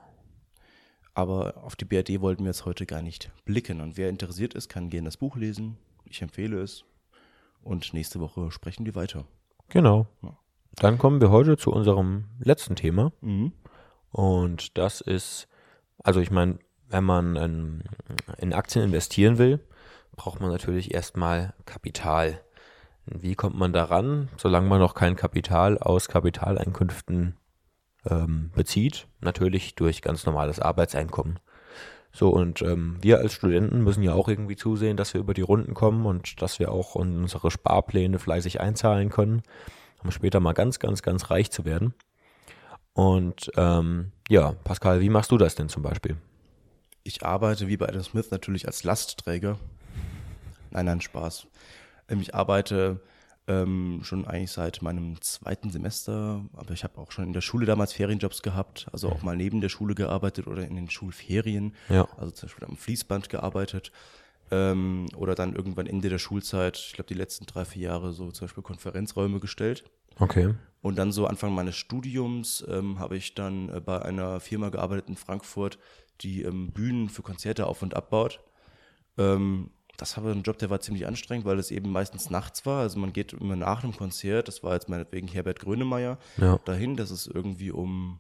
Aber 1.14 1.64
auf 1.64 1.76
die 1.76 1.86
BRD 1.86 2.22
wollten 2.22 2.44
wir 2.44 2.50
jetzt 2.50 2.66
heute 2.66 2.86
gar 2.86 3.02
nicht 3.02 3.32
blicken. 3.46 3.82
Und 3.82 3.98
wer 3.98 4.10
interessiert 4.10 4.54
ist, 4.54 4.70
kann 4.70 4.90
gerne 4.90 5.06
das 5.06 5.18
Buch 5.18 5.36
lesen. 5.36 5.78
Ich 6.06 6.22
empfehle 6.22 6.62
es. 6.62 6.86
Und 7.62 7.94
nächste 7.94 8.20
Woche 8.20 8.52
sprechen 8.52 8.86
wir 8.86 8.96
weiter. 8.96 9.26
Genau. 9.70 10.08
Ja. 10.22 10.38
Dann 10.76 10.98
kommen 10.98 11.20
wir 11.20 11.30
heute 11.30 11.58
zu 11.58 11.72
unserem 11.72 12.26
letzten 12.40 12.76
Thema. 12.76 13.12
Mhm. 13.22 13.52
Und 14.12 14.78
das 14.78 15.02
ist, 15.02 15.48
also 16.04 16.20
ich 16.20 16.32
meine, 16.32 16.60
wenn 16.88 17.04
man 17.04 17.36
in, 17.36 17.84
in 18.38 18.54
Aktien 18.54 18.86
investieren 18.86 19.38
will, 19.38 19.60
braucht 20.16 20.42
man 20.42 20.50
natürlich 20.50 20.94
erstmal 20.94 21.54
Kapital. 21.66 22.42
Wie 23.06 23.36
kommt 23.36 23.58
man 23.58 23.74
daran, 23.74 24.30
solange 24.38 24.68
man 24.68 24.80
noch 24.80 24.94
kein 24.94 25.16
Kapital 25.16 25.78
aus 25.78 26.08
Kapitaleinkünften 26.08 27.38
ähm, 28.10 28.52
bezieht, 28.56 29.08
natürlich 29.22 29.76
durch 29.76 30.02
ganz 30.02 30.26
normales 30.26 30.60
Arbeitseinkommen. 30.60 31.40
So, 32.12 32.30
und 32.30 32.62
ähm, 32.62 32.98
wir 33.02 33.20
als 33.20 33.34
Studenten 33.34 33.84
müssen 33.84 34.02
ja 34.04 34.14
auch 34.14 34.28
irgendwie 34.28 34.56
zusehen, 34.56 34.98
dass 34.98 35.14
wir 35.14 35.22
über 35.22 35.34
die 35.34 35.42
Runden 35.42 35.74
kommen 35.74 36.06
und 36.06 36.42
dass 36.42 36.60
wir 36.60 36.72
auch 36.72 36.96
unsere 36.96 37.52
Sparpläne 37.52 38.18
fleißig 38.18 38.60
einzahlen 38.60 39.10
können, 39.10 39.44
um 40.04 40.12
später 40.12 40.40
mal 40.40 40.54
ganz, 40.54 40.80
ganz, 40.80 41.04
ganz 41.04 41.30
reich 41.30 41.52
zu 41.52 41.66
werden. 41.66 41.94
Und 42.94 43.52
ähm, 43.56 44.12
ja, 44.28 44.54
Pascal, 44.64 45.02
wie 45.02 45.10
machst 45.10 45.32
du 45.32 45.38
das 45.38 45.56
denn 45.56 45.70
zum 45.70 45.84
Beispiel? 45.84 46.18
Ich 47.04 47.24
arbeite 47.26 47.68
wie 47.68 47.78
bei 47.78 47.88
Adam 47.88 48.04
Smith 48.04 48.32
natürlich 48.32 48.66
als 48.68 48.84
Lastträger. 48.84 49.58
Nein, 50.72 50.86
nein, 50.86 51.02
Spaß. 51.02 51.48
Ähm, 52.08 52.22
ich 52.22 52.36
arbeite 52.36 53.00
ähm, 53.50 54.02
schon 54.04 54.26
eigentlich 54.26 54.52
seit 54.52 54.82
meinem 54.84 55.20
zweiten 55.22 55.72
Semester, 55.72 56.46
aber 56.54 56.72
ich 56.72 56.84
habe 56.84 57.00
auch 57.00 57.12
schon 57.12 57.26
in 57.26 57.34
der 57.34 57.42
Schule 57.42 57.66
damals 57.66 57.94
Ferienjobs 57.94 58.44
gehabt, 58.44 58.88
also 58.94 59.10
auch 59.10 59.24
mal 59.24 59.36
neben 59.36 59.60
der 59.60 59.70
Schule 59.70 59.96
gearbeitet 59.96 60.46
oder 60.48 60.66
in 60.66 60.76
den 60.76 60.90
Schulferien, 60.90 61.74
ja. 61.90 62.08
also 62.18 62.32
zum 62.32 62.48
Beispiel 62.48 62.68
am 62.68 62.78
Fließband 62.78 63.30
gearbeitet 63.30 63.92
ähm, 64.52 65.08
oder 65.16 65.34
dann 65.34 65.56
irgendwann 65.56 65.88
Ende 65.88 66.10
der 66.10 66.20
Schulzeit, 66.20 66.78
ich 66.78 66.94
glaube 66.94 67.08
die 67.08 67.16
letzten 67.16 67.48
drei, 67.48 67.66
vier 67.66 67.90
Jahre 67.90 68.14
so 68.14 68.30
zum 68.32 68.46
Beispiel 68.46 68.64
Konferenzräume 68.64 69.40
gestellt. 69.40 69.84
Okay. 70.20 70.54
Und 70.82 70.98
dann 70.98 71.12
so 71.12 71.26
Anfang 71.26 71.54
meines 71.54 71.76
Studiums 71.76 72.64
ähm, 72.70 73.00
habe 73.00 73.18
ich 73.18 73.34
dann 73.34 73.70
äh, 73.70 73.82
bei 73.82 74.02
einer 74.02 74.40
Firma 74.40 74.70
gearbeitet 74.70 75.10
in 75.10 75.16
Frankfurt, 75.16 75.80
die 76.22 76.44
ähm, 76.44 76.72
Bühnen 76.72 77.10
für 77.10 77.24
Konzerte 77.24 77.66
auf 77.66 77.82
und 77.82 77.96
abbaut. 77.96 78.42
Ähm, 79.18 79.72
das 80.00 80.18
war 80.18 80.32
ein 80.32 80.44
Job, 80.44 80.58
der 80.58 80.70
war 80.70 80.80
ziemlich 80.80 81.06
anstrengend, 81.06 81.46
weil 81.46 81.60
es 81.60 81.72
eben 81.72 81.92
meistens 81.92 82.30
nachts 82.30 82.66
war. 82.66 82.82
Also 82.82 83.00
man 83.00 83.14
geht 83.14 83.34
immer 83.34 83.56
nach 83.56 83.84
einem 83.84 83.96
Konzert, 83.96 84.48
das 84.48 84.64
war 84.64 84.74
jetzt 84.74 84.90
meinetwegen 84.90 85.28
Herbert 85.28 85.60
Grönemeyer, 85.60 86.18
ja. 86.38 86.58
dahin. 86.66 86.96
Das 86.96 87.12
ist 87.12 87.28
irgendwie 87.28 87.72
um, 87.72 88.20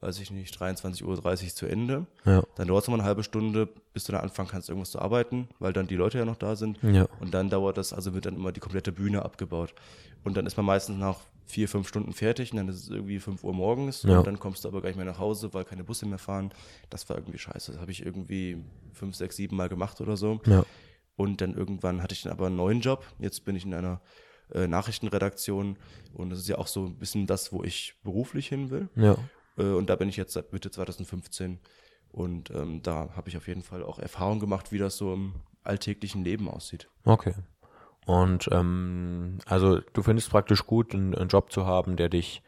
weiß 0.00 0.20
ich 0.20 0.30
nicht, 0.30 0.54
23.30 0.54 1.04
Uhr 1.04 1.48
zu 1.54 1.66
Ende. 1.66 2.06
Ja. 2.24 2.42
Dann 2.56 2.68
dauert 2.68 2.82
es 2.82 2.88
nochmal 2.88 3.00
eine 3.00 3.08
halbe 3.08 3.24
Stunde, 3.24 3.66
bis 3.94 4.04
du 4.04 4.12
dann 4.12 4.20
anfangen 4.20 4.48
kannst, 4.48 4.68
irgendwas 4.68 4.90
zu 4.90 5.00
arbeiten, 5.00 5.48
weil 5.58 5.72
dann 5.72 5.86
die 5.86 5.96
Leute 5.96 6.18
ja 6.18 6.26
noch 6.26 6.36
da 6.36 6.54
sind. 6.54 6.78
Ja. 6.82 7.08
Und 7.18 7.32
dann 7.32 7.48
dauert 7.48 7.78
das, 7.78 7.94
also 7.94 8.12
wird 8.12 8.26
dann 8.26 8.36
immer 8.36 8.52
die 8.52 8.60
komplette 8.60 8.92
Bühne 8.92 9.24
abgebaut. 9.24 9.74
Und 10.22 10.36
dann 10.36 10.44
ist 10.44 10.56
man 10.56 10.66
meistens 10.66 10.98
nach 10.98 11.20
vier, 11.46 11.68
fünf 11.68 11.88
Stunden 11.88 12.12
fertig 12.12 12.50
und 12.50 12.58
dann 12.58 12.68
ist 12.68 12.82
es 12.82 12.88
irgendwie 12.90 13.20
fünf 13.20 13.44
Uhr 13.44 13.54
morgens 13.54 14.02
ja. 14.02 14.18
und 14.18 14.26
dann 14.26 14.38
kommst 14.38 14.64
du 14.64 14.68
aber 14.68 14.82
gar 14.82 14.88
nicht 14.88 14.96
mehr 14.96 15.06
nach 15.06 15.20
Hause, 15.20 15.54
weil 15.54 15.64
keine 15.64 15.84
Busse 15.84 16.04
mehr 16.04 16.18
fahren. 16.18 16.50
Das 16.90 17.08
war 17.08 17.16
irgendwie 17.16 17.38
scheiße. 17.38 17.72
Das 17.72 17.80
habe 17.80 17.92
ich 17.92 18.04
irgendwie 18.04 18.58
fünf, 18.92 19.14
sechs, 19.14 19.36
sieben 19.36 19.56
Mal 19.56 19.68
gemacht 19.68 20.00
oder 20.00 20.16
so. 20.16 20.40
Ja. 20.46 20.64
Und 21.16 21.40
dann 21.40 21.54
irgendwann 21.54 22.02
hatte 22.02 22.14
ich 22.14 22.22
dann 22.22 22.32
aber 22.32 22.46
einen 22.46 22.56
neuen 22.56 22.80
Job. 22.80 23.04
Jetzt 23.18 23.44
bin 23.44 23.56
ich 23.56 23.64
in 23.64 23.74
einer 23.74 24.00
äh, 24.52 24.66
Nachrichtenredaktion 24.66 25.78
und 26.12 26.30
das 26.30 26.38
ist 26.38 26.48
ja 26.48 26.58
auch 26.58 26.66
so 26.66 26.86
ein 26.86 26.98
bisschen 26.98 27.26
das, 27.26 27.52
wo 27.52 27.64
ich 27.64 27.94
beruflich 28.04 28.48
hin 28.48 28.70
will. 28.70 28.88
Ja. 28.94 29.16
Äh, 29.56 29.72
und 29.72 29.90
da 29.90 29.96
bin 29.96 30.08
ich 30.08 30.16
jetzt 30.16 30.34
seit 30.34 30.52
Mitte 30.52 30.70
2015 30.70 31.58
und 32.10 32.50
ähm, 32.50 32.82
da 32.82 33.10
habe 33.16 33.28
ich 33.28 33.36
auf 33.36 33.48
jeden 33.48 33.62
Fall 33.62 33.82
auch 33.82 33.98
Erfahrung 33.98 34.38
gemacht, 34.38 34.72
wie 34.72 34.78
das 34.78 34.96
so 34.96 35.14
im 35.14 35.34
alltäglichen 35.64 36.22
Leben 36.22 36.48
aussieht. 36.48 36.88
Okay. 37.04 37.34
Und 38.06 38.48
ähm, 38.52 39.38
also 39.46 39.80
du 39.80 40.02
findest 40.02 40.30
praktisch 40.30 40.64
gut, 40.64 40.94
einen, 40.94 41.14
einen 41.14 41.28
Job 41.28 41.50
zu 41.50 41.66
haben, 41.66 41.96
der 41.96 42.08
dich 42.08 42.42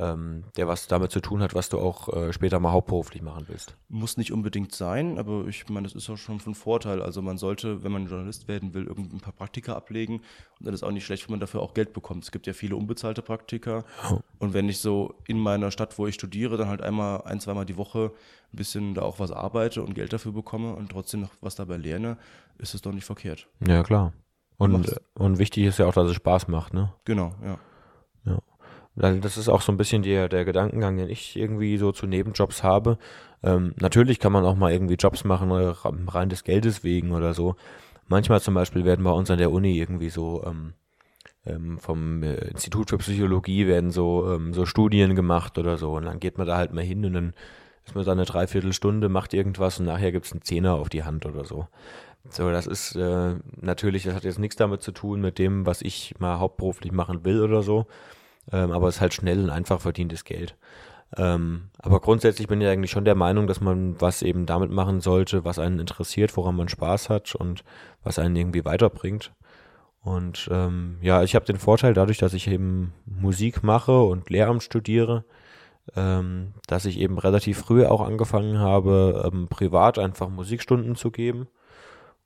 ähm, 0.00 0.44
der 0.56 0.66
was 0.66 0.86
damit 0.86 1.12
zu 1.12 1.20
tun 1.20 1.42
hat, 1.42 1.54
was 1.54 1.68
du 1.68 1.78
auch 1.78 2.08
äh, 2.08 2.32
später 2.32 2.58
mal 2.58 2.72
hauptberuflich 2.72 3.20
machen 3.22 3.44
willst. 3.48 3.76
Muss 3.88 4.16
nicht 4.16 4.32
unbedingt 4.32 4.74
sein, 4.74 5.18
aber 5.18 5.46
ich 5.46 5.68
meine, 5.68 5.86
das 5.86 5.94
ist 5.94 6.08
auch 6.08 6.16
schon 6.16 6.40
von 6.40 6.54
Vorteil. 6.54 7.02
Also 7.02 7.20
man 7.20 7.36
sollte, 7.36 7.84
wenn 7.84 7.92
man 7.92 8.06
Journalist 8.06 8.48
werden 8.48 8.72
will, 8.72 8.86
irgendwie 8.86 9.14
ein 9.14 9.20
paar 9.20 9.34
Praktika 9.34 9.74
ablegen 9.74 10.16
und 10.58 10.66
dann 10.66 10.72
ist 10.72 10.82
auch 10.82 10.90
nicht 10.90 11.04
schlecht, 11.04 11.28
wenn 11.28 11.34
man 11.34 11.40
dafür 11.40 11.60
auch 11.60 11.74
Geld 11.74 11.92
bekommt. 11.92 12.24
Es 12.24 12.32
gibt 12.32 12.46
ja 12.46 12.54
viele 12.54 12.76
unbezahlte 12.76 13.20
Praktika 13.20 13.84
oh. 14.10 14.20
und 14.38 14.54
wenn 14.54 14.68
ich 14.68 14.78
so 14.78 15.14
in 15.26 15.38
meiner 15.38 15.70
Stadt, 15.70 15.98
wo 15.98 16.06
ich 16.06 16.14
studiere, 16.14 16.56
dann 16.56 16.68
halt 16.68 16.80
einmal, 16.80 17.22
ein, 17.22 17.40
zweimal 17.40 17.66
die 17.66 17.76
Woche 17.76 18.12
ein 18.52 18.56
bisschen 18.56 18.94
da 18.94 19.02
auch 19.02 19.18
was 19.18 19.30
arbeite 19.30 19.82
und 19.82 19.94
Geld 19.94 20.12
dafür 20.12 20.32
bekomme 20.32 20.74
und 20.74 20.90
trotzdem 20.90 21.20
noch 21.20 21.30
was 21.42 21.56
dabei 21.56 21.76
lerne, 21.76 22.16
ist 22.58 22.74
es 22.74 22.80
doch 22.80 22.92
nicht 22.92 23.04
verkehrt. 23.04 23.48
Ja, 23.66 23.82
klar. 23.82 24.14
Und, 24.56 24.94
und 25.14 25.38
wichtig 25.38 25.64
ist 25.64 25.78
ja 25.78 25.86
auch, 25.86 25.94
dass 25.94 26.08
es 26.08 26.16
Spaß 26.16 26.48
macht, 26.48 26.74
ne? 26.74 26.92
Genau, 27.04 27.34
ja. 27.42 27.58
Das 29.00 29.38
ist 29.38 29.48
auch 29.48 29.62
so 29.62 29.72
ein 29.72 29.78
bisschen 29.78 30.02
der, 30.02 30.28
der 30.28 30.44
Gedankengang, 30.44 30.98
den 30.98 31.08
ich 31.08 31.34
irgendwie 31.34 31.78
so 31.78 31.90
zu 31.90 32.06
Nebenjobs 32.06 32.62
habe. 32.62 32.98
Ähm, 33.42 33.74
natürlich 33.80 34.18
kann 34.18 34.32
man 34.32 34.44
auch 34.44 34.56
mal 34.56 34.72
irgendwie 34.72 34.96
Jobs 34.96 35.24
machen, 35.24 35.50
äh, 35.50 35.72
rein 36.08 36.28
des 36.28 36.44
Geldes 36.44 36.84
wegen 36.84 37.12
oder 37.12 37.32
so. 37.32 37.56
Manchmal 38.08 38.42
zum 38.42 38.54
Beispiel 38.54 38.84
werden 38.84 39.04
bei 39.04 39.12
uns 39.12 39.30
an 39.30 39.38
der 39.38 39.52
Uni 39.52 39.78
irgendwie 39.78 40.10
so 40.10 40.44
ähm, 40.44 40.74
ähm, 41.46 41.78
vom 41.78 42.22
äh, 42.22 42.34
Institut 42.48 42.90
für 42.90 42.98
Psychologie 42.98 43.66
werden 43.66 43.90
so, 43.90 44.30
ähm, 44.30 44.52
so 44.52 44.66
Studien 44.66 45.14
gemacht 45.14 45.56
oder 45.56 45.78
so. 45.78 45.92
Und 45.92 46.04
dann 46.04 46.20
geht 46.20 46.36
man 46.36 46.46
da 46.46 46.58
halt 46.58 46.74
mal 46.74 46.84
hin 46.84 47.04
und 47.06 47.14
dann 47.14 47.32
ist 47.86 47.94
man 47.94 48.04
da 48.04 48.12
eine 48.12 48.26
Dreiviertelstunde, 48.26 49.08
macht 49.08 49.32
irgendwas 49.32 49.80
und 49.80 49.86
nachher 49.86 50.12
gibt's 50.12 50.32
einen 50.32 50.42
Zehner 50.42 50.74
auf 50.74 50.90
die 50.90 51.04
Hand 51.04 51.24
oder 51.24 51.44
so. 51.44 51.68
So, 52.28 52.50
das 52.50 52.66
ist 52.66 52.96
äh, 52.96 53.36
natürlich, 53.62 54.02
das 54.02 54.14
hat 54.14 54.24
jetzt 54.24 54.38
nichts 54.38 54.56
damit 54.56 54.82
zu 54.82 54.92
tun 54.92 55.22
mit 55.22 55.38
dem, 55.38 55.64
was 55.64 55.80
ich 55.80 56.16
mal 56.18 56.38
hauptberuflich 56.38 56.92
machen 56.92 57.24
will 57.24 57.40
oder 57.40 57.62
so 57.62 57.86
ähm, 58.52 58.72
aber 58.72 58.88
es 58.88 58.96
ist 58.96 59.00
halt 59.00 59.14
schnell 59.14 59.44
und 59.44 59.50
einfach 59.50 59.80
verdientes 59.80 60.24
Geld. 60.24 60.56
Ähm, 61.16 61.70
aber 61.78 62.00
grundsätzlich 62.00 62.46
bin 62.46 62.60
ich 62.60 62.68
eigentlich 62.68 62.90
schon 62.90 63.04
der 63.04 63.16
Meinung, 63.16 63.46
dass 63.46 63.60
man 63.60 64.00
was 64.00 64.22
eben 64.22 64.46
damit 64.46 64.70
machen 64.70 65.00
sollte, 65.00 65.44
was 65.44 65.58
einen 65.58 65.80
interessiert, 65.80 66.36
woran 66.36 66.54
man 66.54 66.68
Spaß 66.68 67.10
hat 67.10 67.34
und 67.34 67.64
was 68.04 68.18
einen 68.18 68.36
irgendwie 68.36 68.64
weiterbringt. 68.64 69.32
Und 70.02 70.48
ähm, 70.50 70.98
ja, 71.02 71.22
ich 71.22 71.34
habe 71.34 71.44
den 71.44 71.58
Vorteil 71.58 71.94
dadurch, 71.94 72.18
dass 72.18 72.32
ich 72.32 72.48
eben 72.48 72.94
Musik 73.04 73.62
mache 73.62 74.00
und 74.00 74.30
Lehramt 74.30 74.62
studiere, 74.62 75.24
ähm, 75.96 76.54
dass 76.68 76.84
ich 76.84 76.98
eben 76.98 77.18
relativ 77.18 77.58
früh 77.58 77.84
auch 77.84 78.00
angefangen 78.00 78.58
habe, 78.58 79.30
ähm, 79.30 79.48
privat 79.48 79.98
einfach 79.98 80.28
Musikstunden 80.28 80.94
zu 80.94 81.10
geben. 81.10 81.48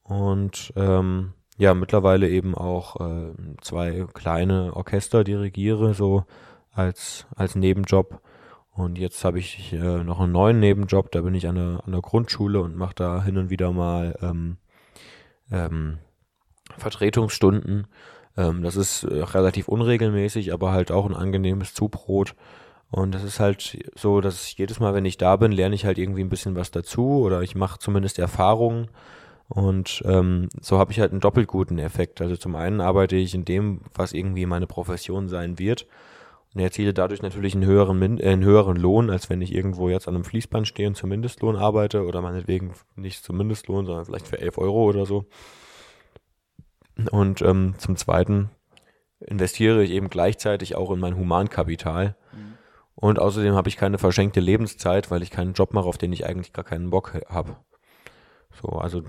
Und 0.03 0.73
ähm, 0.77 1.33
ja, 1.57 1.75
mittlerweile 1.75 2.29
eben 2.29 2.55
auch 2.55 3.01
äh, 3.01 3.33
zwei 3.61 4.07
kleine 4.13 4.75
Orchester 4.75 5.25
dirigiere, 5.25 5.95
so 5.95 6.25
als, 6.73 7.27
als 7.37 7.55
Nebenjob. 7.55 8.21
Und 8.73 8.99
jetzt 8.99 9.25
habe 9.25 9.39
ich 9.39 9.73
äh, 9.73 10.03
noch 10.03 10.21
einen 10.21 10.33
neuen 10.33 10.59
Nebenjob, 10.59 11.13
da 11.13 11.21
bin 11.21 11.35
ich 11.35 11.47
an 11.47 11.55
der, 11.55 11.81
an 11.85 11.93
der 11.93 12.01
Grundschule 12.01 12.61
und 12.61 12.77
mache 12.77 12.95
da 12.97 13.23
hin 13.23 13.39
und 13.39 13.51
wieder 13.51 13.71
mal 13.73 14.19
ähm, 14.21 14.57
ähm, 15.53 15.99
Vertretungsstunden. 16.77 17.87
Ähm, 18.37 18.63
das 18.63 18.75
ist 18.75 19.05
äh, 19.05 19.23
relativ 19.23 19.69
unregelmäßig, 19.69 20.53
aber 20.53 20.73
halt 20.73 20.91
auch 20.91 21.07
ein 21.07 21.15
angenehmes 21.15 21.73
Zubrot. 21.73 22.35
Und 22.91 23.15
das 23.15 23.23
ist 23.23 23.39
halt 23.39 23.79
so, 23.95 24.21
dass 24.21 24.57
jedes 24.57 24.81
Mal, 24.81 24.95
wenn 24.95 25.05
ich 25.05 25.19
da 25.19 25.37
bin, 25.37 25.53
lerne 25.53 25.75
ich 25.75 25.85
halt 25.85 25.99
irgendwie 25.99 26.23
ein 26.23 26.29
bisschen 26.29 26.57
was 26.57 26.71
dazu 26.71 27.23
oder 27.23 27.43
ich 27.43 27.55
mache 27.55 27.79
zumindest 27.79 28.19
Erfahrungen. 28.19 28.89
Und 29.49 30.03
ähm, 30.07 30.49
so 30.61 30.79
habe 30.79 30.93
ich 30.93 31.01
halt 31.01 31.13
einen 31.13 31.21
doppelt 31.21 31.49
guten 31.49 31.79
Effekt. 31.79 32.21
Also 32.21 32.37
zum 32.37 32.57
einen 32.57 32.81
arbeite 32.81 33.17
ich 33.17 33.35
in 33.35 33.45
dem, 33.45 33.83
was 33.95 34.13
irgendwie 34.13 34.47
meine 34.47 34.67
Profession 34.67 35.29
sein 35.29 35.59
wird 35.59 35.87
und 36.55 36.61
erziele 36.61 36.95
dadurch 36.95 37.21
natürlich 37.21 37.55
einen 37.55 37.67
höheren, 37.67 38.19
äh, 38.19 38.29
einen 38.29 38.45
höheren 38.45 38.77
Lohn, 38.77 39.11
als 39.11 39.29
wenn 39.29 39.43
ich 39.43 39.53
irgendwo 39.53 39.89
jetzt 39.89 40.09
an 40.09 40.15
einem 40.15 40.25
Fließband 40.25 40.67
stehe 40.67 40.89
und 40.89 40.95
zum 40.95 41.11
Mindestlohn 41.11 41.57
arbeite 41.57 42.05
oder 42.07 42.23
meinetwegen 42.23 42.73
nicht 42.97 43.25
zum 43.25 43.37
Mindestlohn, 43.37 43.87
sondern 43.87 44.05
vielleicht 44.05 44.29
für 44.29 44.41
11 44.41 44.59
Euro 44.59 44.85
oder 44.85 45.05
so. 45.05 45.27
Und 47.11 47.43
ähm, 47.43 47.75
zum 47.79 47.97
Zweiten 47.97 48.51
investiere 49.21 49.83
ich 49.83 49.91
eben 49.91 50.11
gleichzeitig 50.11 50.77
auch 50.77 50.91
in 50.93 51.01
mein 51.01 51.17
Humankapital. 51.17 52.17
Mhm. 52.33 52.55
Und 52.95 53.19
außerdem 53.19 53.55
habe 53.55 53.69
ich 53.69 53.77
keine 53.77 53.99
verschenkte 53.99 54.41
Lebenszeit, 54.41 55.11
weil 55.11 55.23
ich 55.23 55.31
keinen 55.31 55.55
Job 55.55 55.75
mache, 55.75 55.89
auf 55.89 55.99
den 55.99 56.13
ich 56.13 56.25
eigentlich 56.25 56.53
gar 56.53 56.65
keinen 56.65 56.91
Bock 56.91 57.15
habe. 57.29 57.57
So, 58.61 58.69
also 58.79 59.03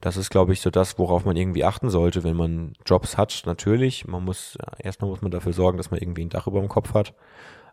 das 0.00 0.16
ist, 0.16 0.30
glaube 0.30 0.52
ich, 0.52 0.60
so 0.60 0.70
das, 0.70 0.98
worauf 0.98 1.24
man 1.24 1.36
irgendwie 1.36 1.64
achten 1.64 1.90
sollte, 1.90 2.22
wenn 2.22 2.36
man 2.36 2.74
Jobs 2.84 3.16
hat. 3.16 3.42
Natürlich, 3.46 4.06
man 4.06 4.24
muss, 4.24 4.58
erstmal 4.78 5.10
muss 5.10 5.22
man 5.22 5.30
dafür 5.30 5.52
sorgen, 5.52 5.78
dass 5.78 5.90
man 5.90 6.00
irgendwie 6.00 6.24
ein 6.24 6.28
Dach 6.30 6.46
über 6.46 6.60
dem 6.60 6.68
Kopf 6.68 6.94
hat. 6.94 7.14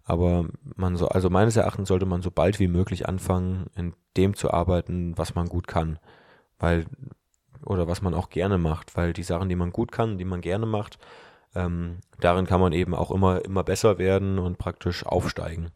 Aber 0.05 0.45
man 0.75 0.95
so, 0.95 1.07
also 1.07 1.29
meines 1.29 1.55
Erachtens 1.55 1.87
sollte 1.87 2.05
man 2.05 2.21
so 2.21 2.31
bald 2.31 2.59
wie 2.59 2.67
möglich 2.67 3.07
anfangen, 3.07 3.67
in 3.75 3.93
dem 4.17 4.35
zu 4.35 4.51
arbeiten, 4.51 5.17
was 5.17 5.35
man 5.35 5.47
gut 5.47 5.67
kann. 5.67 5.99
Weil, 6.59 6.85
oder 7.65 7.87
was 7.87 8.01
man 8.01 8.13
auch 8.13 8.29
gerne 8.29 8.57
macht, 8.57 8.95
weil 8.97 9.13
die 9.13 9.23
Sachen, 9.23 9.49
die 9.49 9.55
man 9.55 9.71
gut 9.71 9.91
kann, 9.91 10.17
die 10.17 10.25
man 10.25 10.41
gerne 10.41 10.65
macht, 10.65 10.97
ähm, 11.55 11.99
darin 12.19 12.45
kann 12.45 12.59
man 12.59 12.73
eben 12.73 12.95
auch 12.95 13.11
immer, 13.11 13.43
immer 13.45 13.63
besser 13.63 13.97
werden 13.97 14.39
und 14.39 14.57
praktisch 14.57 15.05
aufsteigen. 15.05 15.69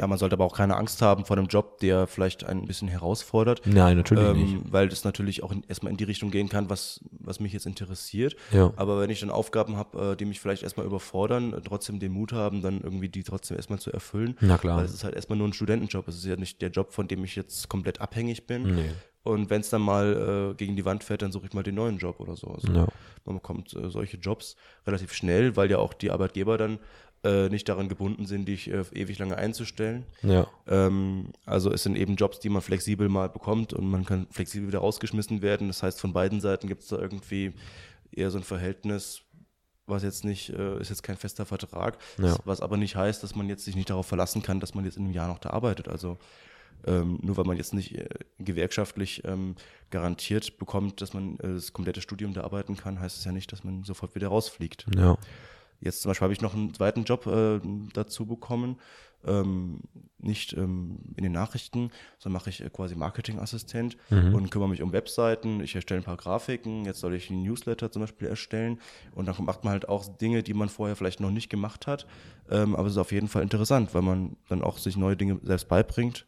Ja, 0.00 0.06
man 0.06 0.16
sollte 0.16 0.34
aber 0.34 0.46
auch 0.46 0.56
keine 0.56 0.78
Angst 0.78 1.02
haben 1.02 1.26
vor 1.26 1.36
einem 1.36 1.46
Job, 1.46 1.78
der 1.80 2.06
vielleicht 2.06 2.44
ein 2.44 2.64
bisschen 2.64 2.88
herausfordert. 2.88 3.60
Nein, 3.66 3.98
natürlich 3.98 4.26
ähm, 4.26 4.36
nicht. 4.40 4.72
Weil 4.72 4.88
das 4.88 5.04
natürlich 5.04 5.42
auch 5.42 5.52
in, 5.52 5.62
erstmal 5.68 5.90
in 5.90 5.98
die 5.98 6.04
Richtung 6.04 6.30
gehen 6.30 6.48
kann, 6.48 6.70
was, 6.70 7.00
was 7.10 7.38
mich 7.38 7.52
jetzt 7.52 7.66
interessiert. 7.66 8.34
Ja. 8.50 8.72
Aber 8.76 8.98
wenn 8.98 9.10
ich 9.10 9.20
dann 9.20 9.28
Aufgaben 9.28 9.76
habe, 9.76 10.12
äh, 10.12 10.16
die 10.16 10.24
mich 10.24 10.40
vielleicht 10.40 10.62
erstmal 10.62 10.86
überfordern, 10.86 11.52
äh, 11.52 11.60
trotzdem 11.60 12.00
den 12.00 12.12
Mut 12.12 12.32
haben, 12.32 12.62
dann 12.62 12.80
irgendwie 12.80 13.10
die 13.10 13.22
trotzdem 13.22 13.58
erstmal 13.58 13.78
zu 13.78 13.92
erfüllen. 13.92 14.38
Na 14.40 14.56
klar. 14.56 14.78
Weil 14.78 14.86
es 14.86 14.94
ist 14.94 15.04
halt 15.04 15.14
erstmal 15.14 15.36
nur 15.36 15.48
ein 15.48 15.52
Studentenjob. 15.52 16.08
Es 16.08 16.16
ist 16.16 16.24
ja 16.24 16.36
nicht 16.36 16.62
der 16.62 16.70
Job, 16.70 16.94
von 16.94 17.06
dem 17.06 17.22
ich 17.22 17.36
jetzt 17.36 17.68
komplett 17.68 18.00
abhängig 18.00 18.46
bin. 18.46 18.76
Nee. 18.76 18.90
Und 19.22 19.50
wenn 19.50 19.60
es 19.60 19.68
dann 19.68 19.82
mal 19.82 20.52
äh, 20.52 20.54
gegen 20.54 20.76
die 20.76 20.86
Wand 20.86 21.04
fährt, 21.04 21.20
dann 21.20 21.30
suche 21.30 21.44
ich 21.46 21.52
mal 21.52 21.62
den 21.62 21.74
neuen 21.74 21.98
Job 21.98 22.20
oder 22.20 22.36
so. 22.36 22.46
Also 22.48 22.72
Ja. 22.72 22.86
Man 23.26 23.36
bekommt 23.36 23.74
äh, 23.74 23.90
solche 23.90 24.16
Jobs 24.16 24.56
relativ 24.86 25.12
schnell, 25.12 25.56
weil 25.56 25.70
ja 25.70 25.76
auch 25.76 25.92
die 25.92 26.10
Arbeitgeber 26.10 26.56
dann 26.56 26.78
äh, 27.22 27.48
nicht 27.50 27.68
daran 27.68 27.88
gebunden 27.88 28.24
sind, 28.26 28.46
dich 28.46 28.70
äh, 28.70 28.82
ewig 28.94 29.18
lange 29.18 29.36
einzustellen. 29.36 30.04
Ja. 30.22 30.46
Ähm, 30.66 31.32
also 31.44 31.70
es 31.72 31.82
sind 31.82 31.96
eben 31.96 32.16
Jobs, 32.16 32.40
die 32.40 32.48
man 32.48 32.62
flexibel 32.62 33.08
mal 33.08 33.28
bekommt 33.28 33.72
und 33.74 33.90
man 33.90 34.04
kann 34.06 34.26
flexibel 34.30 34.68
wieder 34.68 34.78
rausgeschmissen 34.78 35.42
werden. 35.42 35.68
Das 35.68 35.82
heißt, 35.82 36.00
von 36.00 36.12
beiden 36.12 36.40
Seiten 36.40 36.66
gibt 36.66 36.82
es 36.82 36.88
da 36.88 36.98
irgendwie 36.98 37.52
eher 38.12 38.30
so 38.30 38.38
ein 38.38 38.44
Verhältnis, 38.44 39.22
was 39.86 40.02
jetzt 40.02 40.24
nicht, 40.24 40.50
äh, 40.50 40.80
ist 40.80 40.88
jetzt 40.88 41.02
kein 41.02 41.16
fester 41.16 41.44
Vertrag, 41.44 41.98
Ja. 42.18 42.36
was 42.44 42.60
aber 42.60 42.76
nicht 42.76 42.96
heißt, 42.96 43.22
dass 43.22 43.34
man 43.34 43.48
jetzt 43.48 43.64
sich 43.64 43.76
nicht 43.76 43.90
darauf 43.90 44.06
verlassen 44.06 44.42
kann, 44.42 44.60
dass 44.60 44.74
man 44.74 44.84
jetzt 44.84 44.96
in 44.96 45.04
einem 45.04 45.12
Jahr 45.12 45.28
noch 45.28 45.38
da 45.40 45.50
arbeitet. 45.50 45.88
Also 45.88 46.16
ähm, 46.86 47.18
nur 47.20 47.36
weil 47.36 47.44
man 47.44 47.58
jetzt 47.58 47.74
nicht 47.74 47.94
äh, 47.98 48.08
gewerkschaftlich 48.38 49.22
ähm, 49.26 49.56
garantiert 49.90 50.56
bekommt, 50.58 51.02
dass 51.02 51.12
man 51.12 51.38
äh, 51.40 51.54
das 51.54 51.74
komplette 51.74 52.00
Studium 52.00 52.32
da 52.32 52.42
arbeiten 52.44 52.76
kann, 52.76 52.98
heißt 53.00 53.18
es 53.18 53.24
ja 53.24 53.32
nicht, 53.32 53.52
dass 53.52 53.64
man 53.64 53.84
sofort 53.84 54.14
wieder 54.14 54.28
rausfliegt. 54.28 54.86
Ja. 54.96 55.18
Jetzt 55.80 56.02
zum 56.02 56.10
Beispiel 56.10 56.24
habe 56.24 56.32
ich 56.34 56.40
noch 56.42 56.54
einen 56.54 56.74
zweiten 56.74 57.04
Job 57.04 57.26
äh, 57.26 57.60
dazu 57.94 58.26
bekommen, 58.26 58.76
ähm, 59.26 59.80
nicht 60.18 60.54
ähm, 60.54 60.98
in 61.16 61.24
den 61.24 61.32
Nachrichten, 61.32 61.90
sondern 62.18 62.40
mache 62.40 62.48
ich 62.50 62.62
äh, 62.62 62.70
quasi 62.70 62.94
Marketingassistent 62.94 63.96
Mhm. 64.10 64.34
und 64.34 64.50
kümmere 64.50 64.68
mich 64.70 64.80
um 64.82 64.92
Webseiten. 64.92 65.60
Ich 65.60 65.74
erstelle 65.74 66.00
ein 66.00 66.04
paar 66.04 66.16
Grafiken. 66.16 66.84
Jetzt 66.86 67.00
soll 67.00 67.14
ich 67.14 67.30
einen 67.30 67.42
Newsletter 67.42 67.90
zum 67.90 68.00
Beispiel 68.00 68.28
erstellen. 68.28 68.78
Und 69.14 69.26
dann 69.26 69.34
macht 69.44 69.64
man 69.64 69.72
halt 69.72 69.88
auch 69.88 70.06
Dinge, 70.18 70.42
die 70.42 70.54
man 70.54 70.68
vorher 70.70 70.96
vielleicht 70.96 71.20
noch 71.20 71.30
nicht 71.30 71.50
gemacht 71.50 71.86
hat. 71.86 72.06
Ähm, 72.50 72.74
aber 72.74 72.86
es 72.86 72.94
ist 72.94 72.98
auf 72.98 73.12
jeden 73.12 73.28
Fall 73.28 73.42
interessant, 73.42 73.94
weil 73.94 74.02
man 74.02 74.36
dann 74.48 74.62
auch 74.62 74.78
sich 74.78 74.96
neue 74.96 75.16
Dinge 75.16 75.38
selbst 75.42 75.68
beibringt. 75.68 76.26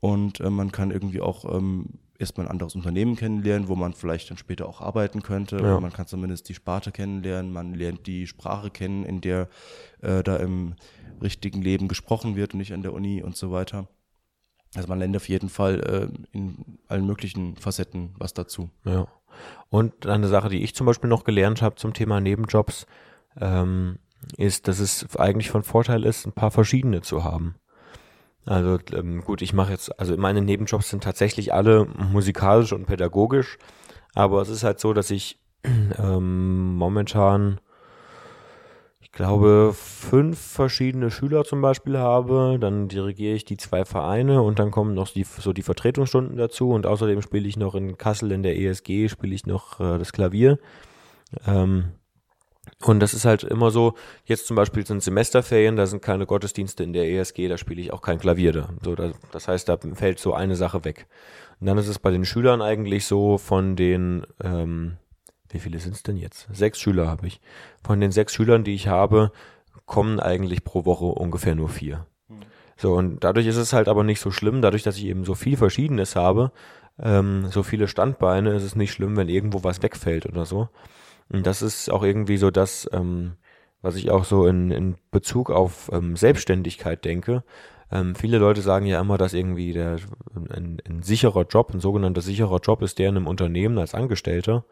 Und 0.00 0.40
äh, 0.40 0.50
man 0.50 0.70
kann 0.72 0.90
irgendwie 0.92 1.20
auch 1.20 1.44
ähm, 1.52 1.98
erstmal 2.20 2.46
ein 2.46 2.50
anderes 2.50 2.74
Unternehmen 2.74 3.16
kennenlernen, 3.16 3.68
wo 3.68 3.74
man 3.74 3.94
vielleicht 3.94 4.30
dann 4.30 4.36
später 4.36 4.68
auch 4.68 4.80
arbeiten 4.80 5.22
könnte. 5.22 5.56
Ja. 5.56 5.80
Man 5.80 5.92
kann 5.92 6.06
zumindest 6.06 6.48
die 6.48 6.54
Sparte 6.54 6.92
kennenlernen, 6.92 7.52
man 7.52 7.74
lernt 7.74 8.06
die 8.06 8.26
Sprache 8.26 8.70
kennen, 8.70 9.04
in 9.04 9.20
der 9.20 9.48
äh, 10.02 10.22
da 10.22 10.36
im 10.36 10.74
richtigen 11.22 11.62
Leben 11.62 11.88
gesprochen 11.88 12.36
wird 12.36 12.52
und 12.52 12.58
nicht 12.58 12.72
an 12.72 12.82
der 12.82 12.92
Uni 12.92 13.22
und 13.22 13.36
so 13.36 13.50
weiter. 13.50 13.88
Also 14.74 14.88
man 14.88 14.98
lernt 14.98 15.16
auf 15.16 15.28
jeden 15.28 15.48
Fall 15.48 15.80
äh, 15.80 16.36
in 16.36 16.78
allen 16.86 17.06
möglichen 17.06 17.56
Facetten 17.56 18.14
was 18.18 18.34
dazu. 18.34 18.70
Ja. 18.84 19.08
Und 19.68 20.06
eine 20.06 20.28
Sache, 20.28 20.48
die 20.48 20.62
ich 20.62 20.74
zum 20.74 20.86
Beispiel 20.86 21.10
noch 21.10 21.24
gelernt 21.24 21.62
habe 21.62 21.76
zum 21.76 21.94
Thema 21.94 22.20
Nebenjobs, 22.20 22.86
ähm, 23.40 23.98
ist, 24.36 24.68
dass 24.68 24.80
es 24.80 25.16
eigentlich 25.16 25.50
von 25.50 25.62
Vorteil 25.62 26.04
ist, 26.04 26.26
ein 26.26 26.32
paar 26.32 26.50
verschiedene 26.50 27.00
zu 27.00 27.24
haben. 27.24 27.54
Also 28.46 28.78
ähm, 28.92 29.22
gut, 29.22 29.42
ich 29.42 29.52
mache 29.52 29.72
jetzt, 29.72 29.98
also 30.00 30.16
meine 30.16 30.40
Nebenjobs 30.40 30.88
sind 30.88 31.04
tatsächlich 31.04 31.52
alle 31.52 31.86
musikalisch 32.12 32.72
und 32.72 32.86
pädagogisch, 32.86 33.58
aber 34.14 34.40
es 34.42 34.48
ist 34.48 34.64
halt 34.64 34.80
so, 34.80 34.92
dass 34.92 35.10
ich 35.10 35.38
ähm, 35.98 36.74
momentan, 36.76 37.60
ich 39.00 39.12
glaube, 39.12 39.72
fünf 39.74 40.38
verschiedene 40.38 41.10
Schüler 41.10 41.44
zum 41.44 41.60
Beispiel 41.60 41.98
habe, 41.98 42.58
dann 42.58 42.88
dirigiere 42.88 43.34
ich 43.34 43.44
die 43.44 43.56
zwei 43.58 43.84
Vereine 43.84 44.42
und 44.42 44.58
dann 44.58 44.70
kommen 44.70 44.94
noch 44.94 45.08
die, 45.08 45.24
so 45.24 45.52
die 45.52 45.62
Vertretungsstunden 45.62 46.36
dazu 46.36 46.70
und 46.70 46.86
außerdem 46.86 47.20
spiele 47.20 47.46
ich 47.46 47.56
noch 47.56 47.74
in 47.74 47.98
Kassel 47.98 48.32
in 48.32 48.42
der 48.42 48.58
ESG, 48.58 49.08
spiele 49.08 49.34
ich 49.34 49.46
noch 49.46 49.80
äh, 49.80 49.98
das 49.98 50.12
Klavier. 50.12 50.58
Ähm, 51.46 51.92
und 52.82 53.00
das 53.00 53.14
ist 53.14 53.24
halt 53.24 53.44
immer 53.44 53.70
so, 53.70 53.94
jetzt 54.24 54.46
zum 54.46 54.56
Beispiel 54.56 54.86
sind 54.86 55.02
Semesterferien, 55.02 55.76
da 55.76 55.86
sind 55.86 56.02
keine 56.02 56.26
Gottesdienste 56.26 56.82
in 56.82 56.92
der 56.92 57.08
ESG, 57.10 57.48
da 57.48 57.58
spiele 57.58 57.80
ich 57.80 57.92
auch 57.92 58.02
kein 58.02 58.18
Klavier 58.18 58.52
da. 58.52 58.68
So, 58.82 58.94
da, 58.94 59.12
das 59.32 59.48
heißt, 59.48 59.68
da 59.68 59.78
fällt 59.94 60.18
so 60.18 60.34
eine 60.34 60.56
Sache 60.56 60.84
weg. 60.84 61.06
Und 61.60 61.66
dann 61.66 61.78
ist 61.78 61.88
es 61.88 61.98
bei 61.98 62.10
den 62.10 62.24
Schülern 62.24 62.62
eigentlich 62.62 63.04
so, 63.06 63.36
von 63.36 63.76
den, 63.76 64.26
ähm, 64.42 64.96
wie 65.50 65.58
viele 65.58 65.78
sind 65.78 65.94
es 65.94 66.02
denn 66.02 66.16
jetzt? 66.16 66.48
Sechs 66.52 66.80
Schüler 66.80 67.06
habe 67.06 67.26
ich. 67.26 67.40
Von 67.84 68.00
den 68.00 68.12
sechs 68.12 68.34
Schülern, 68.34 68.64
die 68.64 68.74
ich 68.74 68.88
habe, 68.88 69.32
kommen 69.84 70.20
eigentlich 70.20 70.64
pro 70.64 70.84
Woche 70.86 71.04
ungefähr 71.04 71.54
nur 71.54 71.68
vier. 71.68 72.06
So, 72.76 72.94
und 72.94 73.22
dadurch 73.24 73.46
ist 73.46 73.56
es 73.56 73.74
halt 73.74 73.88
aber 73.88 74.04
nicht 74.04 74.20
so 74.20 74.30
schlimm, 74.30 74.62
dadurch, 74.62 74.82
dass 74.82 74.96
ich 74.96 75.04
eben 75.04 75.26
so 75.26 75.34
viel 75.34 75.58
Verschiedenes 75.58 76.16
habe, 76.16 76.50
ähm, 76.98 77.48
so 77.50 77.62
viele 77.62 77.88
Standbeine, 77.88 78.54
ist 78.54 78.62
es 78.62 78.74
nicht 78.74 78.92
schlimm, 78.92 79.18
wenn 79.18 79.28
irgendwo 79.28 79.62
was 79.64 79.82
wegfällt 79.82 80.24
oder 80.24 80.46
so. 80.46 80.70
Und 81.32 81.46
das 81.46 81.62
ist 81.62 81.90
auch 81.90 82.02
irgendwie 82.02 82.36
so 82.36 82.50
das, 82.50 82.88
ähm, 82.92 83.32
was 83.82 83.96
ich 83.96 84.10
auch 84.10 84.24
so 84.24 84.46
in, 84.46 84.70
in 84.70 84.96
Bezug 85.10 85.50
auf 85.50 85.90
ähm, 85.92 86.16
Selbstständigkeit 86.16 87.04
denke. 87.04 87.44
Ähm, 87.92 88.14
viele 88.14 88.38
Leute 88.38 88.62
sagen 88.62 88.86
ja 88.86 89.00
immer, 89.00 89.18
dass 89.18 89.32
irgendwie 89.32 89.72
der, 89.72 89.98
ein, 90.50 90.80
ein 90.88 91.02
sicherer 91.02 91.46
Job, 91.48 91.72
ein 91.72 91.80
sogenannter 91.80 92.20
sicherer 92.20 92.58
Job 92.58 92.82
ist 92.82 92.98
der 92.98 93.08
in 93.08 93.16
einem 93.16 93.26
Unternehmen 93.26 93.78
als 93.78 93.94
Angestellter. 93.94 94.64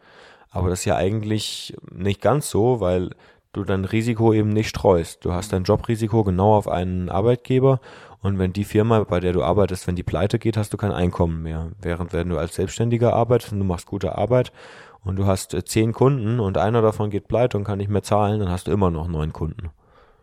Aber 0.51 0.69
das 0.69 0.79
ist 0.79 0.85
ja 0.85 0.95
eigentlich 0.95 1.75
nicht 1.91 2.21
ganz 2.21 2.49
so, 2.49 2.79
weil 2.79 3.11
du 3.51 3.63
dein 3.63 3.85
Risiko 3.85 4.33
eben 4.33 4.49
nicht 4.49 4.69
streust. 4.69 5.25
Du 5.25 5.33
hast 5.33 5.53
dein 5.53 5.63
Jobrisiko 5.63 6.23
genau 6.23 6.55
auf 6.55 6.67
einen 6.67 7.09
Arbeitgeber 7.09 7.81
und 8.21 8.37
wenn 8.37 8.53
die 8.53 8.63
Firma, 8.63 9.03
bei 9.03 9.19
der 9.19 9.33
du 9.33 9.43
arbeitest, 9.43 9.87
wenn 9.87 9.95
die 9.95 10.03
pleite 10.03 10.39
geht, 10.39 10.57
hast 10.57 10.73
du 10.73 10.77
kein 10.77 10.91
Einkommen 10.91 11.41
mehr. 11.41 11.71
Während 11.81 12.13
wenn 12.13 12.29
du 12.29 12.37
als 12.37 12.55
Selbstständiger 12.55 13.13
arbeitest 13.13 13.53
und 13.53 13.59
du 13.59 13.65
machst 13.65 13.85
gute 13.85 14.17
Arbeit 14.17 14.51
und 15.03 15.15
du 15.15 15.25
hast 15.25 15.53
äh, 15.53 15.63
zehn 15.63 15.93
Kunden 15.93 16.39
und 16.39 16.57
einer 16.57 16.81
davon 16.81 17.09
geht 17.09 17.27
pleite 17.27 17.57
und 17.57 17.63
kann 17.63 17.77
nicht 17.77 17.89
mehr 17.89 18.03
zahlen, 18.03 18.39
dann 18.39 18.49
hast 18.49 18.67
du 18.67 18.71
immer 18.71 18.91
noch 18.91 19.07
neun 19.07 19.33
Kunden. 19.33 19.69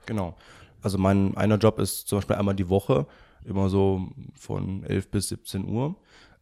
Genau. 0.07 0.35
Also 0.83 0.99
mein 0.99 1.37
einer 1.37 1.57
Job 1.57 1.79
ist 1.79 2.09
zum 2.09 2.19
Beispiel 2.19 2.37
einmal 2.37 2.55
die 2.55 2.69
Woche, 2.69 3.07
immer 3.45 3.69
so 3.69 4.09
von 4.39 4.85
11 4.85 5.11
bis 5.11 5.29
17 5.29 5.69
Uhr. 5.69 5.97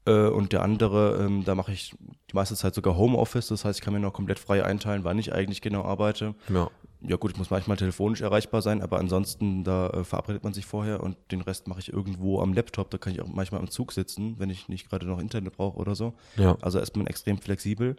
Äh, 0.07 0.29
und 0.29 0.53
der 0.53 0.63
andere, 0.63 1.25
ähm, 1.25 1.45
da 1.45 1.55
mache 1.55 1.73
ich 1.73 1.95
die 2.31 2.35
meiste 2.35 2.55
Zeit 2.57 2.75
sogar 2.75 2.97
Homeoffice, 2.97 3.49
das 3.49 3.65
heißt, 3.65 3.79
ich 3.79 3.85
kann 3.85 3.95
mir 3.95 4.01
noch 4.01 4.13
komplett 4.13 4.39
frei 4.39 4.65
einteilen, 4.65 5.05
wann 5.05 5.19
ich 5.19 5.33
eigentlich 5.33 5.63
genau 5.63 5.85
arbeite. 5.85 6.35
Ja. 6.49 6.71
Ja 7.07 7.17
gut, 7.17 7.33
ich 7.33 7.37
muss 7.37 7.51
manchmal 7.51 7.77
telefonisch 7.77 8.23
erreichbar 8.23 8.63
sein, 8.63 8.81
aber 8.81 8.99
ansonsten, 8.99 9.63
da 9.63 9.89
äh, 9.91 10.05
verabredet 10.05 10.43
man 10.43 10.55
sich 10.55 10.65
vorher 10.65 11.03
und 11.03 11.17
den 11.31 11.43
Rest 11.43 11.69
mache 11.69 11.81
ich 11.81 11.93
irgendwo 11.93 12.41
am 12.41 12.55
Laptop. 12.55 12.91
Da 12.91 12.99
kann 12.99 13.13
ich 13.13 13.21
auch 13.21 13.29
manchmal 13.29 13.61
im 13.61 13.71
Zug 13.71 13.93
sitzen, 13.93 14.39
wenn 14.39 14.51
ich 14.51 14.69
nicht 14.69 14.89
gerade 14.89 15.07
noch 15.07 15.19
Internet 15.19 15.57
brauche 15.57 15.77
oder 15.79 15.95
so. 15.95 16.15
Ja. 16.37 16.57
Also 16.63 16.79
ist 16.79 16.97
man 16.97 17.07
extrem 17.07 17.39
flexibel 17.39 17.97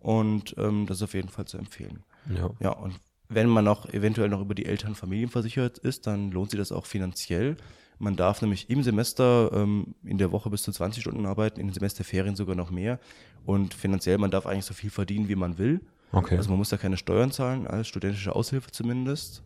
und 0.00 0.54
ähm, 0.58 0.86
das 0.86 0.98
ist 0.98 1.02
auf 1.02 1.14
jeden 1.14 1.28
Fall 1.28 1.46
zu 1.46 1.58
empfehlen. 1.58 2.04
Ja. 2.28 2.50
Ja, 2.60 2.70
und 2.70 3.00
wenn 3.28 3.48
man 3.48 3.64
noch 3.64 3.92
eventuell 3.92 4.28
noch 4.28 4.40
über 4.40 4.54
die 4.54 4.66
Eltern 4.66 4.94
familienversichert 4.94 5.78
ist, 5.78 6.06
dann 6.06 6.30
lohnt 6.30 6.50
sich 6.50 6.58
das 6.58 6.72
auch 6.72 6.86
finanziell. 6.86 7.56
Man 7.98 8.16
darf 8.16 8.42
nämlich 8.42 8.70
im 8.70 8.82
Semester 8.82 9.50
ähm, 9.52 9.94
in 10.04 10.18
der 10.18 10.32
Woche 10.32 10.50
bis 10.50 10.62
zu 10.62 10.72
20 10.72 11.02
Stunden 11.02 11.26
arbeiten, 11.26 11.60
in 11.60 11.68
den 11.68 11.74
Semesterferien 11.74 12.36
sogar 12.36 12.56
noch 12.56 12.70
mehr. 12.70 12.98
Und 13.46 13.74
finanziell, 13.74 14.18
man 14.18 14.30
darf 14.30 14.46
eigentlich 14.46 14.64
so 14.64 14.74
viel 14.74 14.90
verdienen, 14.90 15.28
wie 15.28 15.36
man 15.36 15.58
will. 15.58 15.80
Okay. 16.12 16.36
Also 16.36 16.50
man 16.50 16.58
muss 16.58 16.68
da 16.68 16.76
keine 16.76 16.96
Steuern 16.96 17.32
zahlen, 17.32 17.66
als 17.66 17.88
studentische 17.88 18.34
Aushilfe 18.34 18.70
zumindest. 18.70 19.42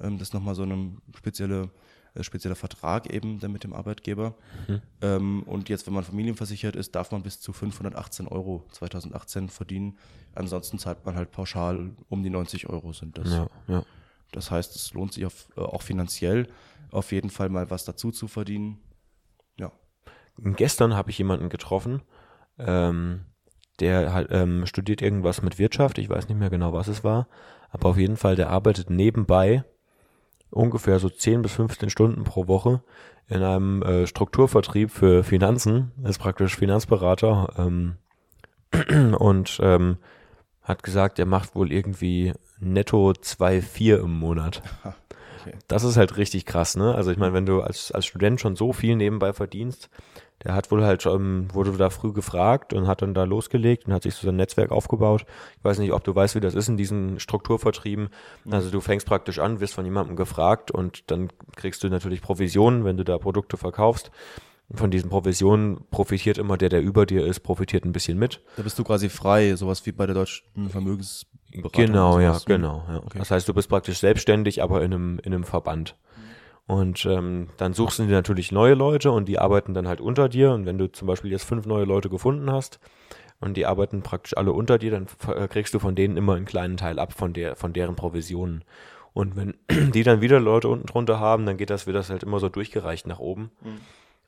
Ähm, 0.00 0.18
das 0.18 0.28
ist 0.28 0.34
nochmal 0.34 0.54
so 0.54 0.62
ein 0.62 0.98
spezielle, 1.16 1.70
äh, 2.14 2.22
spezieller 2.22 2.54
Vertrag 2.54 3.12
eben 3.12 3.40
dann 3.40 3.52
mit 3.52 3.64
dem 3.64 3.72
Arbeitgeber. 3.72 4.34
Ähm, 5.00 5.42
und 5.44 5.68
jetzt, 5.68 5.86
wenn 5.86 5.94
man 5.94 6.04
familienversichert 6.04 6.76
ist, 6.76 6.94
darf 6.94 7.10
man 7.10 7.22
bis 7.22 7.40
zu 7.40 7.52
518 7.52 8.28
Euro 8.28 8.64
2018 8.72 9.48
verdienen. 9.48 9.98
Ansonsten 10.34 10.78
zahlt 10.78 11.04
man 11.04 11.16
halt 11.16 11.32
pauschal 11.32 11.90
um 12.08 12.22
die 12.22 12.30
90 12.30 12.68
Euro 12.68 12.92
sind 12.92 13.18
das. 13.18 13.30
ja, 13.30 13.48
ja. 13.68 13.84
Das 14.32 14.50
heißt, 14.50 14.74
es 14.74 14.94
lohnt 14.94 15.12
sich 15.12 15.26
auf, 15.26 15.48
äh, 15.56 15.60
auch 15.60 15.82
finanziell 15.82 16.48
auf 16.90 17.12
jeden 17.12 17.30
Fall 17.30 17.48
mal 17.48 17.70
was 17.70 17.84
dazu 17.84 18.10
zu 18.10 18.28
verdienen. 18.28 18.78
Ja. 19.58 19.72
Gestern 20.38 20.94
habe 20.94 21.10
ich 21.10 21.18
jemanden 21.18 21.48
getroffen, 21.48 22.02
ähm, 22.58 23.24
der 23.82 24.14
halt, 24.14 24.28
ähm, 24.30 24.64
studiert 24.66 25.02
irgendwas 25.02 25.42
mit 25.42 25.58
Wirtschaft. 25.58 25.98
Ich 25.98 26.08
weiß 26.08 26.28
nicht 26.28 26.38
mehr 26.38 26.50
genau, 26.50 26.72
was 26.72 26.88
es 26.88 27.04
war. 27.04 27.28
Aber 27.70 27.90
auf 27.90 27.98
jeden 27.98 28.16
Fall, 28.16 28.36
der 28.36 28.48
arbeitet 28.48 28.88
nebenbei 28.88 29.64
ungefähr 30.50 30.98
so 30.98 31.08
10 31.08 31.42
bis 31.42 31.52
15 31.52 31.90
Stunden 31.90 32.24
pro 32.24 32.46
Woche 32.46 32.82
in 33.28 33.42
einem 33.42 33.82
äh, 33.82 34.06
Strukturvertrieb 34.06 34.90
für 34.90 35.24
Finanzen. 35.24 35.92
Ist 36.04 36.18
praktisch 36.18 36.56
Finanzberater 36.56 37.52
ähm, 37.58 37.96
und 39.18 39.58
ähm, 39.62 39.98
hat 40.62 40.82
gesagt, 40.82 41.18
er 41.18 41.26
macht 41.26 41.54
wohl 41.54 41.72
irgendwie 41.72 42.32
netto 42.60 43.10
2,4 43.10 43.96
im 43.96 44.18
Monat. 44.18 44.62
Okay. 45.42 45.56
Das 45.68 45.84
ist 45.84 45.96
halt 45.96 46.16
richtig 46.16 46.46
krass, 46.46 46.76
ne? 46.76 46.94
Also 46.94 47.10
ich 47.10 47.18
meine, 47.18 47.34
wenn 47.34 47.46
du 47.46 47.60
als, 47.60 47.92
als 47.92 48.06
Student 48.06 48.40
schon 48.40 48.56
so 48.56 48.72
viel 48.72 48.96
nebenbei 48.96 49.32
verdienst, 49.32 49.90
der 50.44 50.54
hat 50.54 50.70
wohl 50.70 50.84
halt, 50.84 51.06
ähm, 51.06 51.48
wurde 51.52 51.72
da 51.72 51.90
früh 51.90 52.12
gefragt 52.12 52.72
und 52.72 52.86
hat 52.86 53.02
dann 53.02 53.14
da 53.14 53.24
losgelegt 53.24 53.86
und 53.86 53.92
hat 53.92 54.02
sich 54.02 54.14
so 54.14 54.26
sein 54.26 54.36
Netzwerk 54.36 54.72
aufgebaut. 54.72 55.24
Ich 55.58 55.64
weiß 55.64 55.78
nicht, 55.78 55.92
ob 55.92 56.02
du 56.04 56.14
weißt, 56.14 56.34
wie 56.34 56.40
das 56.40 56.54
ist 56.54 56.68
in 56.68 56.76
diesen 56.76 57.20
Strukturvertrieben. 57.20 58.08
Also 58.50 58.70
du 58.70 58.80
fängst 58.80 59.06
praktisch 59.06 59.38
an, 59.38 59.60
wirst 59.60 59.74
von 59.74 59.84
jemandem 59.84 60.16
gefragt 60.16 60.70
und 60.70 61.10
dann 61.10 61.28
kriegst 61.54 61.84
du 61.84 61.88
natürlich 61.88 62.22
Provisionen, 62.22 62.84
wenn 62.84 62.96
du 62.96 63.04
da 63.04 63.18
Produkte 63.18 63.56
verkaufst. 63.56 64.10
Von 64.74 64.90
diesen 64.90 65.10
Provisionen 65.10 65.84
profitiert 65.90 66.38
immer 66.38 66.56
der, 66.56 66.70
der 66.70 66.82
über 66.82 67.04
dir 67.04 67.26
ist, 67.26 67.40
profitiert 67.40 67.84
ein 67.84 67.92
bisschen 67.92 68.18
mit. 68.18 68.40
Da 68.56 68.62
bist 68.62 68.78
du 68.78 68.84
quasi 68.84 69.10
frei, 69.10 69.54
sowas 69.54 69.84
wie 69.86 69.92
bei 69.92 70.06
der 70.06 70.14
deutschen 70.14 70.44
Vermögensberatung. 71.52 71.86
Genau, 71.86 72.20
ja, 72.20 72.30
sowas. 72.30 72.44
genau. 72.44 72.84
Ja. 72.88 72.96
Okay. 72.98 73.18
Das 73.18 73.30
heißt, 73.30 73.48
du 73.48 73.54
bist 73.54 73.68
praktisch 73.68 73.98
selbstständig, 73.98 74.62
aber 74.62 74.82
in 74.82 74.92
einem, 74.92 75.18
in 75.20 75.34
einem 75.34 75.44
Verband. 75.44 75.96
Und 76.66 77.04
ähm, 77.06 77.48
dann 77.56 77.74
suchst 77.74 77.98
du 77.98 78.06
dir 78.06 78.12
natürlich 78.12 78.52
neue 78.52 78.74
Leute 78.74 79.10
und 79.10 79.28
die 79.28 79.38
arbeiten 79.38 79.74
dann 79.74 79.88
halt 79.88 80.00
unter 80.00 80.28
dir. 80.28 80.52
Und 80.52 80.64
wenn 80.64 80.78
du 80.78 80.90
zum 80.90 81.08
Beispiel 81.08 81.30
jetzt 81.30 81.44
fünf 81.44 81.66
neue 81.66 81.84
Leute 81.84 82.08
gefunden 82.08 82.50
hast 82.50 82.78
und 83.40 83.56
die 83.56 83.66
arbeiten 83.66 84.02
praktisch 84.02 84.36
alle 84.36 84.52
unter 84.52 84.78
dir, 84.78 84.92
dann 84.92 85.06
äh, 85.28 85.48
kriegst 85.48 85.74
du 85.74 85.78
von 85.78 85.94
denen 85.94 86.16
immer 86.16 86.34
einen 86.34 86.46
kleinen 86.46 86.76
Teil 86.76 86.98
ab 86.98 87.12
von 87.12 87.32
der, 87.32 87.56
von 87.56 87.72
deren 87.72 87.96
Provisionen. 87.96 88.64
Und 89.12 89.36
wenn 89.36 89.54
die 89.92 90.02
dann 90.04 90.20
wieder 90.20 90.40
Leute 90.40 90.68
unten 90.68 90.86
drunter 90.86 91.18
haben, 91.18 91.46
dann 91.46 91.56
geht 91.56 91.70
das, 91.70 91.86
wird 91.86 91.96
das 91.96 92.10
halt 92.10 92.22
immer 92.22 92.38
so 92.38 92.48
durchgereicht 92.48 93.06
nach 93.06 93.18
oben. 93.18 93.50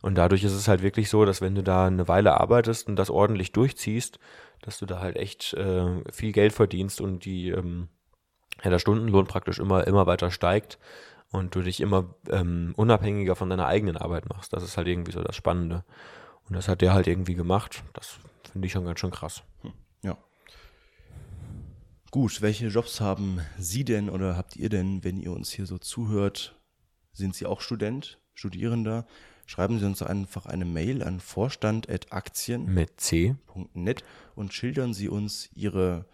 Und 0.03 0.17
dadurch 0.17 0.45
ist 0.45 0.53
es 0.53 0.69
halt 0.69 0.83
wirklich 0.83 1.09
so, 1.09 1.25
dass 1.25 1.41
wenn 1.41 1.55
du 1.55 1.63
da 1.63 1.87
eine 1.87 2.09
Weile 2.09 2.39
arbeitest 2.39 2.89
und 2.89 2.97
das 2.97 3.09
ordentlich 3.09 3.53
durchziehst, 3.53 4.19
dass 4.65 4.79
du 4.79 4.87
da 4.87 5.01
halt 5.01 5.17
echt 5.17 5.53
äh, 5.55 6.03
viel 6.11 6.33
Geld 6.33 6.53
verdienst 6.53 7.01
und 7.01 7.25
die 7.25 7.51
ähm, 7.51 7.89
ja, 8.63 8.71
der 8.71 8.79
Stundenlohn 8.79 9.27
praktisch 9.27 9.59
immer, 9.59 9.87
immer 9.87 10.07
weiter 10.07 10.31
steigt 10.31 10.79
und 11.31 11.55
du 11.55 11.63
dich 11.63 11.81
immer 11.81 12.15
ähm, 12.31 12.73
unabhängiger 12.77 13.37
von 13.37 13.51
deiner 13.51 13.67
eigenen 13.67 13.97
Arbeit 13.97 14.29
machst. 14.29 14.53
Das 14.53 14.63
ist 14.63 14.77
halt 14.77 14.89
irgendwie 14.89 15.13
so 15.13 15.23
das 15.23 15.37
Spannende. 15.37 15.85
Und 16.49 16.57
das 16.57 16.69
hat 16.69 16.81
der 16.81 16.95
halt 16.95 17.07
irgendwie 17.07 17.35
gemacht. 17.35 17.83
Das 17.93 18.19
finde 18.51 18.67
ich 18.67 18.73
schon 18.73 18.85
ganz 18.85 19.01
schön 19.01 19.11
krass. 19.11 19.43
Ja. 20.03 20.17
Gut, 22.11 22.41
welche 22.41 22.69
Jobs 22.69 23.01
haben 23.01 23.41
Sie 23.59 23.85
denn 23.85 24.09
oder 24.09 24.37
habt 24.37 24.57
ihr 24.57 24.69
denn, 24.69 25.05
wenn 25.05 25.19
ihr 25.19 25.33
uns 25.33 25.51
hier 25.51 25.67
so 25.67 25.79
zuhört? 25.79 26.59
Sind 27.13 27.35
Sie 27.35 27.47
auch 27.47 27.61
Student, 27.61 28.21
Studierender? 28.35 29.07
Schreiben 29.47 29.79
Sie 29.79 29.87
uns 29.87 30.03
einfach 30.03 30.47
eine 30.47 30.65
Mail 30.65 31.03
an 31.03 31.21
vorstand.aktien.net 31.21 32.75
Mit 32.75 33.01
C. 33.01 33.35
und 34.35 34.53
schildern 34.53 34.95
Sie 34.95 35.09
uns 35.09 35.51
Ihre 35.55 36.07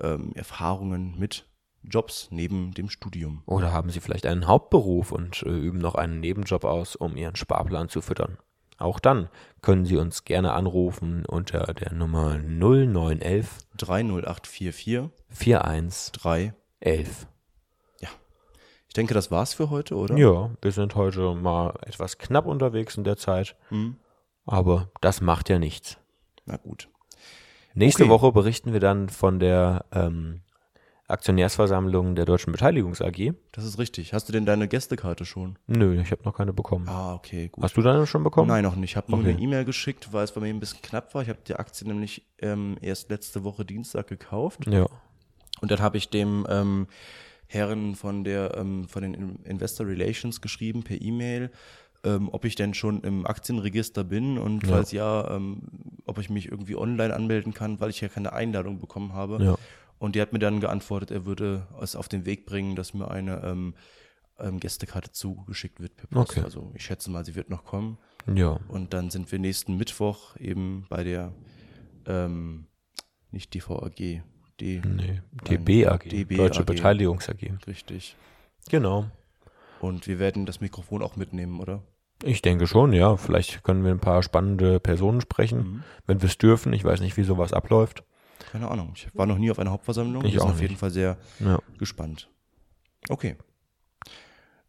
ähm, 0.00 0.32
Erfahrungen 0.34 1.18
mit 1.18 1.46
Jobs 1.82 2.28
neben 2.30 2.74
dem 2.74 2.88
Studium. 2.88 3.42
Oder 3.46 3.72
haben 3.72 3.90
Sie 3.90 4.00
vielleicht 4.00 4.26
einen 4.26 4.46
Hauptberuf 4.46 5.12
und 5.12 5.42
äh, 5.42 5.50
üben 5.50 5.78
noch 5.78 5.94
einen 5.94 6.20
Nebenjob 6.20 6.64
aus, 6.64 6.96
um 6.96 7.16
Ihren 7.16 7.36
Sparplan 7.36 7.88
zu 7.88 8.00
füttern? 8.00 8.38
Auch 8.78 8.98
dann 8.98 9.28
können 9.60 9.84
Sie 9.84 9.96
uns 9.96 10.24
gerne 10.24 10.52
anrufen 10.52 11.24
unter 11.26 11.72
der 11.74 11.92
Nummer 11.92 12.38
0911 12.38 13.58
30844 13.76 15.10
41 15.38 16.12
3. 16.12 16.54
11. 16.80 17.26
Ich 18.92 18.94
denke, 18.94 19.14
das 19.14 19.30
war's 19.30 19.54
für 19.54 19.70
heute, 19.70 19.96
oder? 19.96 20.18
Ja, 20.18 20.50
wir 20.60 20.70
sind 20.70 20.96
heute 20.96 21.34
mal 21.34 21.72
etwas 21.86 22.18
knapp 22.18 22.44
unterwegs 22.44 22.94
in 22.98 23.04
der 23.04 23.16
Zeit, 23.16 23.56
Hm. 23.70 23.96
aber 24.44 24.90
das 25.00 25.22
macht 25.22 25.48
ja 25.48 25.58
nichts. 25.58 25.96
Na 26.44 26.58
gut. 26.58 26.90
Nächste 27.72 28.02
Okay. 28.02 28.10
Woche 28.10 28.32
berichten 28.32 28.74
wir 28.74 28.80
dann 28.80 29.08
von 29.08 29.38
der 29.38 29.86
ähm, 29.92 30.42
Aktionärsversammlung 31.08 32.14
der 32.16 32.26
Deutschen 32.26 32.52
Beteiligungs 32.52 33.00
AG. 33.00 33.32
Das 33.52 33.64
ist 33.64 33.78
richtig. 33.78 34.12
Hast 34.12 34.28
du 34.28 34.32
denn 34.34 34.44
deine 34.44 34.68
Gästekarte 34.68 35.24
schon? 35.24 35.58
Nö, 35.66 35.98
ich 35.98 36.10
habe 36.10 36.24
noch 36.24 36.36
keine 36.36 36.52
bekommen. 36.52 36.86
Ah, 36.86 37.14
okay, 37.14 37.48
gut. 37.48 37.64
Hast 37.64 37.78
du 37.78 37.80
deine 37.80 38.06
schon 38.06 38.22
bekommen? 38.22 38.48
Nein, 38.48 38.62
noch 38.62 38.76
nicht. 38.76 38.90
Ich 38.90 38.96
habe 38.98 39.10
nur 39.10 39.20
Okay. 39.20 39.30
eine 39.30 39.40
E-Mail 39.40 39.64
geschickt, 39.64 40.12
weil 40.12 40.24
es 40.24 40.32
bei 40.32 40.42
mir 40.42 40.48
ein 40.48 40.60
bisschen 40.60 40.82
knapp 40.82 41.14
war. 41.14 41.22
Ich 41.22 41.30
habe 41.30 41.38
die 41.48 41.54
Aktie 41.54 41.88
nämlich 41.88 42.26
ähm, 42.40 42.76
erst 42.82 43.08
letzte 43.08 43.42
Woche 43.42 43.64
Dienstag 43.64 44.06
gekauft. 44.08 44.66
Ja. 44.66 44.86
Und 45.62 45.70
dann 45.70 45.80
habe 45.80 45.96
ich 45.96 46.10
dem 46.10 46.46
ähm, 46.50 46.88
Herren 47.52 47.94
von 47.94 48.24
der 48.24 48.56
ähm, 48.56 48.88
von 48.88 49.02
den 49.02 49.14
In- 49.14 49.36
Investor 49.44 49.86
Relations 49.86 50.40
geschrieben 50.40 50.82
per 50.82 51.00
E-Mail, 51.00 51.50
ähm, 52.04 52.28
ob 52.32 52.44
ich 52.44 52.54
denn 52.54 52.74
schon 52.74 53.02
im 53.02 53.26
Aktienregister 53.26 54.04
bin 54.04 54.38
und 54.38 54.64
Ja. 54.64 54.70
falls 54.70 54.92
ja, 54.92 55.36
ähm, 55.36 55.62
ob 56.06 56.18
ich 56.18 56.30
mich 56.30 56.50
irgendwie 56.50 56.76
online 56.76 57.14
anmelden 57.14 57.52
kann, 57.54 57.78
weil 57.80 57.90
ich 57.90 58.00
ja 58.00 58.08
keine 58.08 58.32
Einladung 58.32 58.78
bekommen 58.78 59.12
habe. 59.12 59.42
Ja. 59.44 59.56
Und 59.98 60.16
die 60.16 60.20
hat 60.20 60.32
mir 60.32 60.40
dann 60.40 60.60
geantwortet, 60.60 61.10
er 61.12 61.26
würde 61.26 61.66
es 61.80 61.94
auf 61.94 62.08
den 62.08 62.26
Weg 62.26 62.44
bringen, 62.46 62.74
dass 62.74 62.92
mir 62.94 63.08
eine 63.10 63.40
ähm, 63.44 63.74
ähm, 64.40 64.58
Gästekarte 64.58 65.12
zugeschickt 65.12 65.78
wird 65.80 65.94
per 65.96 66.08
Post. 66.08 66.30
Okay. 66.32 66.40
Also 66.44 66.72
ich 66.74 66.84
schätze 66.84 67.10
mal, 67.10 67.24
sie 67.24 67.36
wird 67.36 67.50
noch 67.50 67.64
kommen. 67.64 67.98
Ja. 68.34 68.58
Und 68.68 68.94
dann 68.94 69.10
sind 69.10 69.30
wir 69.30 69.38
nächsten 69.38 69.76
Mittwoch 69.76 70.36
eben 70.38 70.86
bei 70.88 71.04
der, 71.04 71.32
ähm, 72.06 72.66
nicht 73.30 73.54
DVAG, 73.54 74.22
D, 74.62 74.80
Nee, 74.86 75.20
DB 75.48 75.86
AG, 75.86 76.08
DB 76.08 76.36
Deutsche 76.36 76.60
AG. 76.60 76.66
Beteiligungs 76.66 77.28
AG. 77.28 77.50
richtig. 77.66 78.16
Genau. 78.70 79.06
Und 79.80 80.06
wir 80.06 80.18
werden 80.20 80.46
das 80.46 80.60
Mikrofon 80.60 81.02
auch 81.02 81.16
mitnehmen, 81.16 81.58
oder? 81.60 81.82
Ich 82.24 82.40
denke 82.42 82.68
schon, 82.68 82.92
ja. 82.92 83.16
Vielleicht 83.16 83.64
können 83.64 83.82
wir 83.84 83.90
ein 83.90 83.98
paar 83.98 84.22
spannende 84.22 84.78
Personen 84.78 85.20
sprechen, 85.20 85.58
Mhm. 85.58 85.82
wenn 86.06 86.22
wir 86.22 86.28
es 86.28 86.38
dürfen. 86.38 86.72
Ich 86.72 86.84
weiß 86.84 87.00
nicht, 87.00 87.16
wie 87.16 87.24
sowas 87.24 87.52
abläuft. 87.52 88.04
Keine 88.52 88.70
Ahnung. 88.70 88.92
Ich 88.94 89.08
war 89.14 89.26
noch 89.26 89.38
nie 89.38 89.50
auf 89.50 89.58
einer 89.58 89.72
Hauptversammlung. 89.72 90.24
Ich 90.24 90.38
auch 90.38 90.50
auf 90.50 90.60
jeden. 90.60 90.76
Fall 90.76 90.90
sehr 90.90 91.16
Ja. 91.40 91.58
gespannt. 91.78 92.28
Okay. 93.08 93.36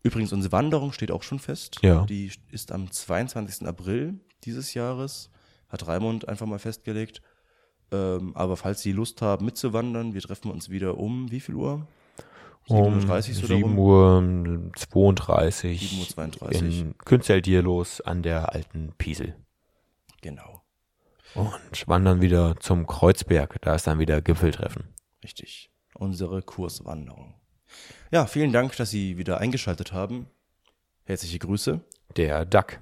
Übrigens, 0.01 0.34
unsere 0.34 0.51
Wanderung 0.51 0.91
steht 0.91 1.12
auch 1.12 1.23
schon 1.23 1.39
fest. 1.39 1.77
Ja. 1.82 2.06
Die 2.06 2.32
ist 2.51 2.71
am 2.71 2.91
22. 2.91 3.67
April 3.67 4.19
dieses 4.43 4.73
Jahres. 4.73 5.29
Hat 5.69 5.88
Raimund 5.88 6.27
einfach 6.27 6.45
mal 6.45 6.60
festgelegt. 6.60 7.21
Ähm, 7.93 8.36
aber 8.36 8.58
falls 8.58 8.82
Sie 8.82 8.91
Lust 8.91 9.21
haben, 9.21 9.45
mitzuwandern, 9.45 10.15
wir 10.15 10.21
treffen 10.21 10.49
uns 10.49 10.69
wieder 10.69 10.97
um 10.97 11.29
wie 11.32 11.39
viel 11.39 11.56
Uhr? 11.56 11.88
Um 12.67 12.99
7.30 12.99 13.08
Uhr 13.08 13.21
so 13.36 13.47
7 13.47 13.63
rum? 13.63 13.77
Uhr 13.77 14.71
32 14.75 16.15
7.32 16.15 16.41
Uhr. 16.41 16.51
in 16.53 16.97
Künzeldiellos 16.97 18.01
an 18.01 18.23
der 18.23 18.53
alten 18.53 18.93
Piesel. 18.97 19.36
Genau. 20.21 20.62
Und 21.36 21.88
wandern 21.88 22.21
wieder 22.21 22.56
zum 22.60 22.88
Kreuzberg. 22.88 23.62
Da 23.62 23.75
ist 23.75 23.86
dann 23.86 23.99
wieder 23.99 24.21
Gipfeltreffen. 24.21 24.86
Richtig. 25.23 25.69
Unsere 25.95 26.41
Kurswanderung. 26.41 27.36
Ja, 28.12 28.25
vielen 28.25 28.53
Dank, 28.53 28.75
dass 28.77 28.91
Sie 28.91 29.17
wieder 29.17 29.39
eingeschaltet 29.39 29.93
haben. 29.93 30.27
Herzliche 31.06 31.39
Grüße. 31.39 31.82
Der 32.15 32.45
Duck. 32.45 32.79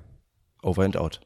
Over 0.62 0.84
and 0.84 0.98
out. 0.98 1.22